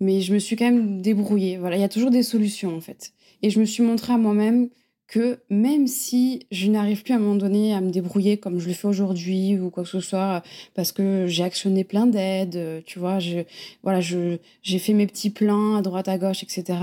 Mais 0.00 0.20
je 0.20 0.34
me 0.34 0.38
suis 0.38 0.56
quand 0.56 0.66
même 0.66 1.00
débrouillée. 1.00 1.56
Voilà, 1.56 1.76
il 1.76 1.80
y 1.80 1.84
a 1.84 1.88
toujours 1.88 2.10
des 2.10 2.22
solutions 2.22 2.76
en 2.76 2.80
fait. 2.80 3.12
Et 3.42 3.50
je 3.50 3.60
me 3.60 3.64
suis 3.64 3.82
montrée 3.82 4.12
à 4.12 4.18
moi-même 4.18 4.68
que 5.06 5.38
même 5.50 5.86
si 5.86 6.46
je 6.50 6.68
n'arrive 6.68 7.02
plus 7.02 7.12
à 7.12 7.16
un 7.16 7.20
moment 7.20 7.36
donné 7.36 7.74
à 7.74 7.80
me 7.80 7.90
débrouiller 7.90 8.38
comme 8.38 8.58
je 8.58 8.66
le 8.66 8.74
fais 8.74 8.88
aujourd'hui 8.88 9.58
ou 9.58 9.70
quoi 9.70 9.84
que 9.84 9.88
ce 9.88 10.00
soit, 10.00 10.42
parce 10.74 10.92
que 10.92 11.26
j'ai 11.26 11.44
actionné 11.44 11.84
plein 11.84 12.06
d'aides, 12.06 12.82
tu 12.86 12.98
vois, 12.98 13.18
je, 13.18 13.40
voilà, 13.82 14.00
je, 14.00 14.38
j'ai 14.62 14.78
fait 14.78 14.94
mes 14.94 15.06
petits 15.06 15.30
plans 15.30 15.76
à 15.76 15.82
droite, 15.82 16.08
à 16.08 16.18
gauche, 16.18 16.42
etc. 16.42 16.78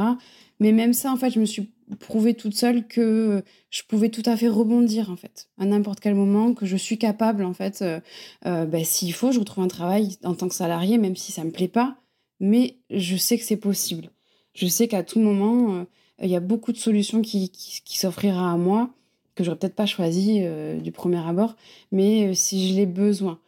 Mais 0.60 0.72
même 0.72 0.94
ça, 0.94 1.12
en 1.12 1.18
fait, 1.18 1.32
je 1.32 1.40
me 1.40 1.46
suis 1.46 1.70
prouvé 2.00 2.34
toute 2.34 2.56
seule 2.56 2.88
que 2.88 3.44
je 3.70 3.82
pouvais 3.84 4.10
tout 4.10 4.24
à 4.26 4.38
fait 4.38 4.48
rebondir, 4.48 5.10
en 5.10 5.16
fait, 5.16 5.50
à 5.58 5.66
n'importe 5.66 6.00
quel 6.00 6.16
moment, 6.16 6.54
que 6.54 6.66
je 6.66 6.78
suis 6.78 6.98
capable, 6.98 7.44
en 7.44 7.54
fait, 7.54 7.82
euh, 7.82 8.00
euh, 8.46 8.66
ben, 8.66 8.84
s'il 8.84 9.14
faut, 9.14 9.32
je 9.32 9.40
retrouve 9.40 9.64
un 9.64 9.68
travail 9.68 10.18
en 10.24 10.36
tant 10.36 10.48
que 10.48 10.56
salarié, 10.56 10.98
même 10.98 11.16
si 11.16 11.32
ça 11.32 11.44
me 11.44 11.52
plaît 11.52 11.68
pas, 11.68 11.98
mais 12.40 12.78
je 12.90 13.16
sais 13.16 13.38
que 13.38 13.44
c'est 13.44 13.58
possible. 13.58 14.10
Je 14.54 14.68
sais 14.68 14.88
qu'à 14.88 15.04
tout 15.04 15.20
moment, 15.20 15.76
euh, 15.76 15.84
il 16.24 16.30
y 16.30 16.36
a 16.36 16.40
beaucoup 16.40 16.72
de 16.72 16.78
solutions 16.78 17.22
qui, 17.22 17.50
qui, 17.50 18.06
à 18.06 18.58
moi, 18.58 18.90
que 19.36 19.44
j'aurais 19.44 19.58
peut-être 19.58 19.76
pas 19.76 19.86
choisi 19.86 20.40
euh, 20.42 20.80
du 20.80 20.92
premier 20.92 21.18
abord, 21.18 21.56
mais 21.92 22.30
euh, 22.30 22.34
si 22.34 22.70
je 22.70 22.76
l'ai 22.76 22.86
besoin. 22.86 23.40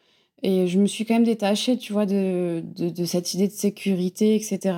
Et 0.43 0.67
je 0.67 0.79
me 0.79 0.85
suis 0.87 1.05
quand 1.05 1.15
même 1.15 1.23
détachée, 1.23 1.77
tu 1.77 1.93
vois, 1.93 2.05
de, 2.05 2.63
de, 2.75 3.05
cette 3.05 3.33
idée 3.33 3.47
de 3.47 3.53
sécurité, 3.53 4.35
etc. 4.35 4.77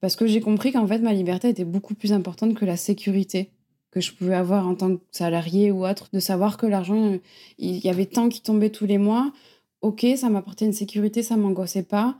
Parce 0.00 0.16
que 0.16 0.26
j'ai 0.26 0.40
compris 0.40 0.72
qu'en 0.72 0.86
fait, 0.86 0.98
ma 0.98 1.12
liberté 1.12 1.48
était 1.48 1.64
beaucoup 1.64 1.94
plus 1.94 2.12
importante 2.12 2.54
que 2.54 2.64
la 2.64 2.76
sécurité 2.76 3.50
que 3.90 4.00
je 4.00 4.12
pouvais 4.12 4.34
avoir 4.34 4.66
en 4.66 4.74
tant 4.74 4.96
que 4.96 5.02
salarié 5.10 5.70
ou 5.70 5.86
autre, 5.86 6.08
de 6.12 6.20
savoir 6.20 6.56
que 6.56 6.66
l'argent, 6.66 7.18
il 7.58 7.78
y 7.78 7.90
avait 7.90 8.06
tant 8.06 8.28
qui 8.30 8.40
tombait 8.40 8.70
tous 8.70 8.86
les 8.86 8.98
mois. 8.98 9.32
Ok, 9.82 10.06
ça 10.16 10.30
m'apportait 10.30 10.64
une 10.66 10.72
sécurité, 10.72 11.22
ça 11.22 11.36
m'angoissait 11.36 11.82
pas, 11.82 12.18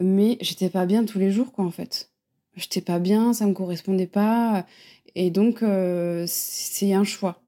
mais 0.00 0.38
j'étais 0.40 0.70
pas 0.70 0.86
bien 0.86 1.04
tous 1.04 1.18
les 1.18 1.30
jours, 1.30 1.52
quoi, 1.52 1.64
en 1.64 1.70
fait 1.70 2.13
j'étais 2.56 2.80
pas 2.80 2.98
bien, 2.98 3.32
ça 3.32 3.46
me 3.46 3.52
correspondait 3.52 4.06
pas. 4.06 4.66
Et 5.14 5.30
donc, 5.30 5.62
euh, 5.62 6.24
c'est 6.26 6.92
un 6.92 7.04
choix. 7.04 7.40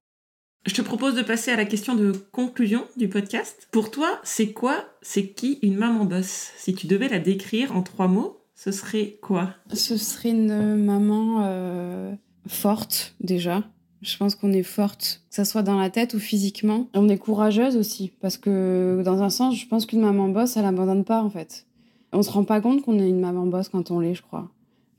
Je 0.67 0.75
te 0.75 0.83
propose 0.83 1.15
de 1.15 1.23
passer 1.23 1.53
à 1.53 1.57
la 1.57 1.65
question 1.65 1.95
de 1.95 2.11
conclusion 2.33 2.85
du 2.97 3.09
podcast. 3.09 3.69
Pour 3.71 3.91
toi, 3.91 4.19
c'est 4.25 4.53
quoi, 4.53 4.85
c'est 5.01 5.29
qui 5.29 5.61
une 5.63 5.77
maman 5.77 6.05
boss 6.05 6.51
Si 6.57 6.75
tu 6.75 6.89
devais 6.89 7.09
la 7.09 7.21
décrire 7.21 7.77
en 7.77 7.83
trois 7.83 8.09
mots, 8.09 8.41
ce 8.57 8.73
serait 8.73 9.19
quoi? 9.23 9.55
Ce 9.73 9.97
serait 9.97 10.31
une 10.31 10.77
maman 10.77 11.45
euh, 11.45 12.13
forte 12.49 13.15
déjà. 13.21 13.63
Je 14.03 14.17
pense 14.17 14.35
qu'on 14.35 14.53
est 14.53 14.63
forte, 14.63 15.23
que 15.29 15.37
ça 15.37 15.45
soit 15.45 15.63
dans 15.63 15.79
la 15.79 15.89
tête 15.91 16.15
ou 16.15 16.19
physiquement. 16.19 16.89
On 16.95 17.09
est 17.09 17.19
courageuse 17.19 17.77
aussi, 17.77 18.13
parce 18.21 18.37
que 18.37 19.03
dans 19.05 19.23
un 19.23 19.31
sens, 19.31 19.57
je 19.57 19.67
pense 19.67 19.87
qu'une 19.87 20.01
maman 20.01 20.29
boss, 20.29 20.57
elle 20.57 20.65
n'abandonne 20.65 21.05
pas 21.05 21.23
en 21.23 21.31
fait. 21.31 21.67
On 22.13 22.23
se 22.23 22.31
rend 22.31 22.45
pas 22.45 22.61
compte 22.61 22.83
qu'on 22.83 22.99
est 22.99 23.09
une 23.09 23.21
maman 23.21 23.47
boss 23.47 23.69
quand 23.69 23.91
on 23.91 24.01
l'est, 24.01 24.15
je 24.15 24.23
crois. 24.23 24.51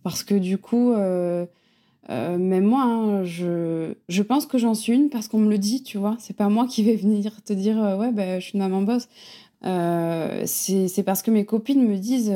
Parce 0.07 0.23
que 0.23 0.35
du 0.35 0.57
coup, 0.57 0.93
euh, 0.93 1.45
euh, 2.09 2.37
même 2.37 2.63
moi, 2.63 2.83
hein, 2.83 3.25
je, 3.25 4.21
pense 4.21 4.45
que 4.45 4.57
j'en 4.57 4.73
suis 4.73 4.93
une 4.93 5.09
parce 5.09 5.27
qu'on 5.27 5.39
me 5.39 5.49
le 5.49 5.57
dit, 5.57 5.83
tu 5.83 5.97
vois. 5.97 6.15
C'est 6.17 6.33
pas 6.33 6.47
moi 6.47 6.65
qui 6.65 6.81
vais 6.81 6.95
venir 6.95 7.43
te 7.43 7.51
dire, 7.51 7.83
euh, 7.83 7.97
ouais, 7.97 8.13
ben, 8.13 8.39
je 8.39 8.45
suis 8.45 8.53
une 8.53 8.61
maman 8.61 8.83
boss. 8.83 9.09
c'est 10.45 11.03
parce 11.05 11.21
que 11.21 11.29
mes 11.29 11.43
copines 11.43 11.85
me 11.85 11.97
disent, 11.97 12.33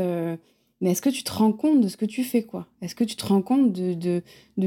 mais 0.81 0.91
est-ce 0.91 1.01
que 1.01 1.09
tu 1.09 1.23
te 1.23 1.31
rends 1.31 1.53
compte 1.53 1.79
de 1.79 1.87
ce 1.87 1.95
que 1.95 2.03
tu 2.03 2.25
fais, 2.25 2.43
quoi? 2.43 2.67
Est-ce 2.81 2.93
que 2.93 3.05
tu 3.05 3.15
te 3.15 3.25
rends 3.25 3.41
compte 3.41 3.71
de, 3.71 4.21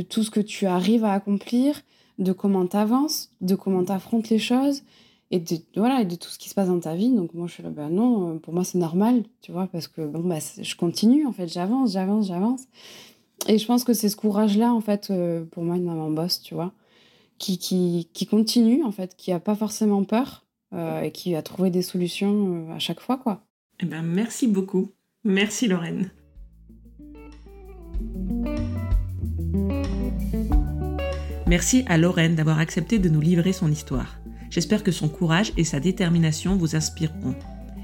tout 0.08 0.22
ce 0.22 0.30
que 0.30 0.40
tu 0.40 0.64
arrives 0.64 1.04
à 1.04 1.12
accomplir, 1.12 1.82
de 2.18 2.32
comment 2.32 2.66
tu 2.66 2.78
avances, 2.78 3.32
de 3.42 3.54
comment 3.54 3.84
tu 3.84 3.92
affrontes 3.92 4.30
les 4.30 4.38
choses? 4.38 4.82
Et 5.30 5.40
de, 5.40 5.56
voilà, 5.76 6.02
et 6.02 6.04
de 6.04 6.14
tout 6.14 6.28
ce 6.28 6.38
qui 6.38 6.48
se 6.48 6.54
passe 6.54 6.68
dans 6.68 6.80
ta 6.80 6.94
vie. 6.94 7.10
Donc 7.10 7.34
moi, 7.34 7.46
je 7.46 7.54
suis 7.54 7.62
là, 7.62 7.70
ben 7.70 7.88
non, 7.88 8.38
pour 8.38 8.54
moi, 8.54 8.64
c'est 8.64 8.78
normal, 8.78 9.24
tu 9.40 9.52
vois, 9.52 9.66
parce 9.66 9.88
que 9.88 10.06
bon, 10.06 10.20
bah, 10.20 10.38
je 10.60 10.74
continue, 10.76 11.26
en 11.26 11.32
fait, 11.32 11.48
j'avance, 11.48 11.92
j'avance, 11.92 12.28
j'avance. 12.28 12.62
Et 13.48 13.58
je 13.58 13.66
pense 13.66 13.84
que 13.84 13.92
c'est 13.92 14.08
ce 14.08 14.16
courage-là, 14.16 14.72
en 14.72 14.80
fait, 14.80 15.08
euh, 15.10 15.44
pour 15.44 15.64
moi, 15.64 15.76
une 15.76 15.84
maman 15.84 16.10
boss, 16.10 16.40
tu 16.40 16.54
vois, 16.54 16.72
qui, 17.38 17.58
qui, 17.58 18.08
qui 18.12 18.26
continue, 18.26 18.82
en 18.84 18.92
fait, 18.92 19.16
qui 19.16 19.32
a 19.32 19.40
pas 19.40 19.54
forcément 19.54 20.04
peur 20.04 20.44
euh, 20.72 21.02
et 21.02 21.10
qui 21.10 21.34
a 21.34 21.42
trouvé 21.42 21.70
des 21.70 21.82
solutions 21.82 22.68
euh, 22.68 22.74
à 22.74 22.78
chaque 22.78 23.00
fois, 23.00 23.18
quoi. 23.18 23.44
Eh 23.80 23.86
ben, 23.86 24.02
merci 24.02 24.46
beaucoup. 24.46 24.92
Merci, 25.24 25.68
Lorraine. 25.68 26.10
Merci 31.46 31.84
à 31.88 31.98
Lorraine 31.98 32.34
d'avoir 32.34 32.58
accepté 32.58 32.98
de 32.98 33.08
nous 33.08 33.20
livrer 33.20 33.52
son 33.52 33.70
histoire. 33.70 34.18
J'espère 34.54 34.84
que 34.84 34.92
son 34.92 35.08
courage 35.08 35.52
et 35.56 35.64
sa 35.64 35.80
détermination 35.80 36.54
vous 36.54 36.76
inspireront. 36.76 37.34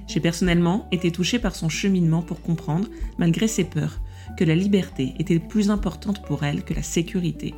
J'ai 0.07 0.21
personnellement 0.21 0.87
été 0.93 1.11
touchée 1.11 1.41
par 1.41 1.57
son 1.57 1.69
cheminement 1.69 2.23
pour 2.23 2.43
comprendre, 2.43 2.87
malgré 3.19 3.49
ses 3.49 3.65
peurs, 3.65 4.01
que 4.39 4.45
la 4.45 4.55
liberté 4.55 5.15
était 5.19 5.41
plus 5.41 5.69
importante 5.69 6.25
pour 6.25 6.45
elle 6.45 6.63
que 6.63 6.73
la 6.73 6.85
sécurité. 6.85 7.57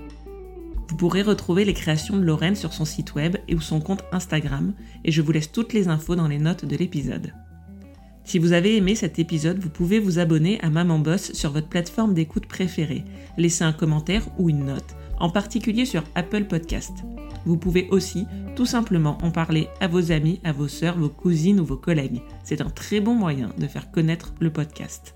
Vous 0.88 0.96
pourrez 0.96 1.20
retrouver 1.20 1.66
les 1.66 1.74
créations 1.74 2.16
de 2.16 2.24
Lorraine 2.24 2.56
sur 2.56 2.72
son 2.72 2.86
site 2.86 3.14
web 3.14 3.36
et 3.48 3.54
ou 3.54 3.60
son 3.60 3.82
compte 3.82 4.02
Instagram, 4.12 4.72
et 5.04 5.12
je 5.12 5.20
vous 5.20 5.32
laisse 5.32 5.52
toutes 5.52 5.74
les 5.74 5.88
infos 5.88 6.16
dans 6.16 6.28
les 6.28 6.38
notes 6.38 6.64
de 6.64 6.76
l'épisode. 6.76 7.34
Si 8.24 8.38
vous 8.38 8.52
avez 8.52 8.78
aimé 8.78 8.94
cet 8.94 9.18
épisode, 9.18 9.58
vous 9.58 9.68
pouvez 9.68 9.98
vous 9.98 10.20
abonner 10.20 10.58
à 10.62 10.70
Maman 10.70 10.98
Boss 10.98 11.34
sur 11.34 11.52
votre 11.52 11.68
plateforme 11.68 12.14
d'écoute 12.14 12.46
préférée, 12.46 13.04
laisser 13.36 13.64
un 13.64 13.74
commentaire 13.74 14.26
ou 14.38 14.48
une 14.48 14.64
note, 14.64 14.96
en 15.22 15.30
particulier 15.30 15.86
sur 15.86 16.02
Apple 16.14 16.44
Podcast. 16.44 16.92
Vous 17.46 17.56
pouvez 17.56 17.88
aussi 17.90 18.26
tout 18.54 18.66
simplement 18.66 19.16
en 19.22 19.30
parler 19.30 19.68
à 19.80 19.88
vos 19.88 20.12
amis, 20.12 20.40
à 20.44 20.52
vos 20.52 20.68
sœurs, 20.68 20.98
vos 20.98 21.08
cousines 21.08 21.60
ou 21.60 21.64
vos 21.64 21.76
collègues. 21.76 22.20
C'est 22.44 22.60
un 22.60 22.68
très 22.68 23.00
bon 23.00 23.14
moyen 23.14 23.50
de 23.56 23.66
faire 23.66 23.90
connaître 23.90 24.34
le 24.40 24.52
podcast. 24.52 25.14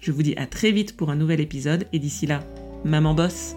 Je 0.00 0.12
vous 0.12 0.22
dis 0.22 0.36
à 0.36 0.46
très 0.46 0.72
vite 0.72 0.96
pour 0.96 1.10
un 1.10 1.16
nouvel 1.16 1.40
épisode 1.40 1.86
et 1.92 1.98
d'ici 1.98 2.26
là, 2.26 2.42
Maman 2.84 3.14
Boss 3.14 3.54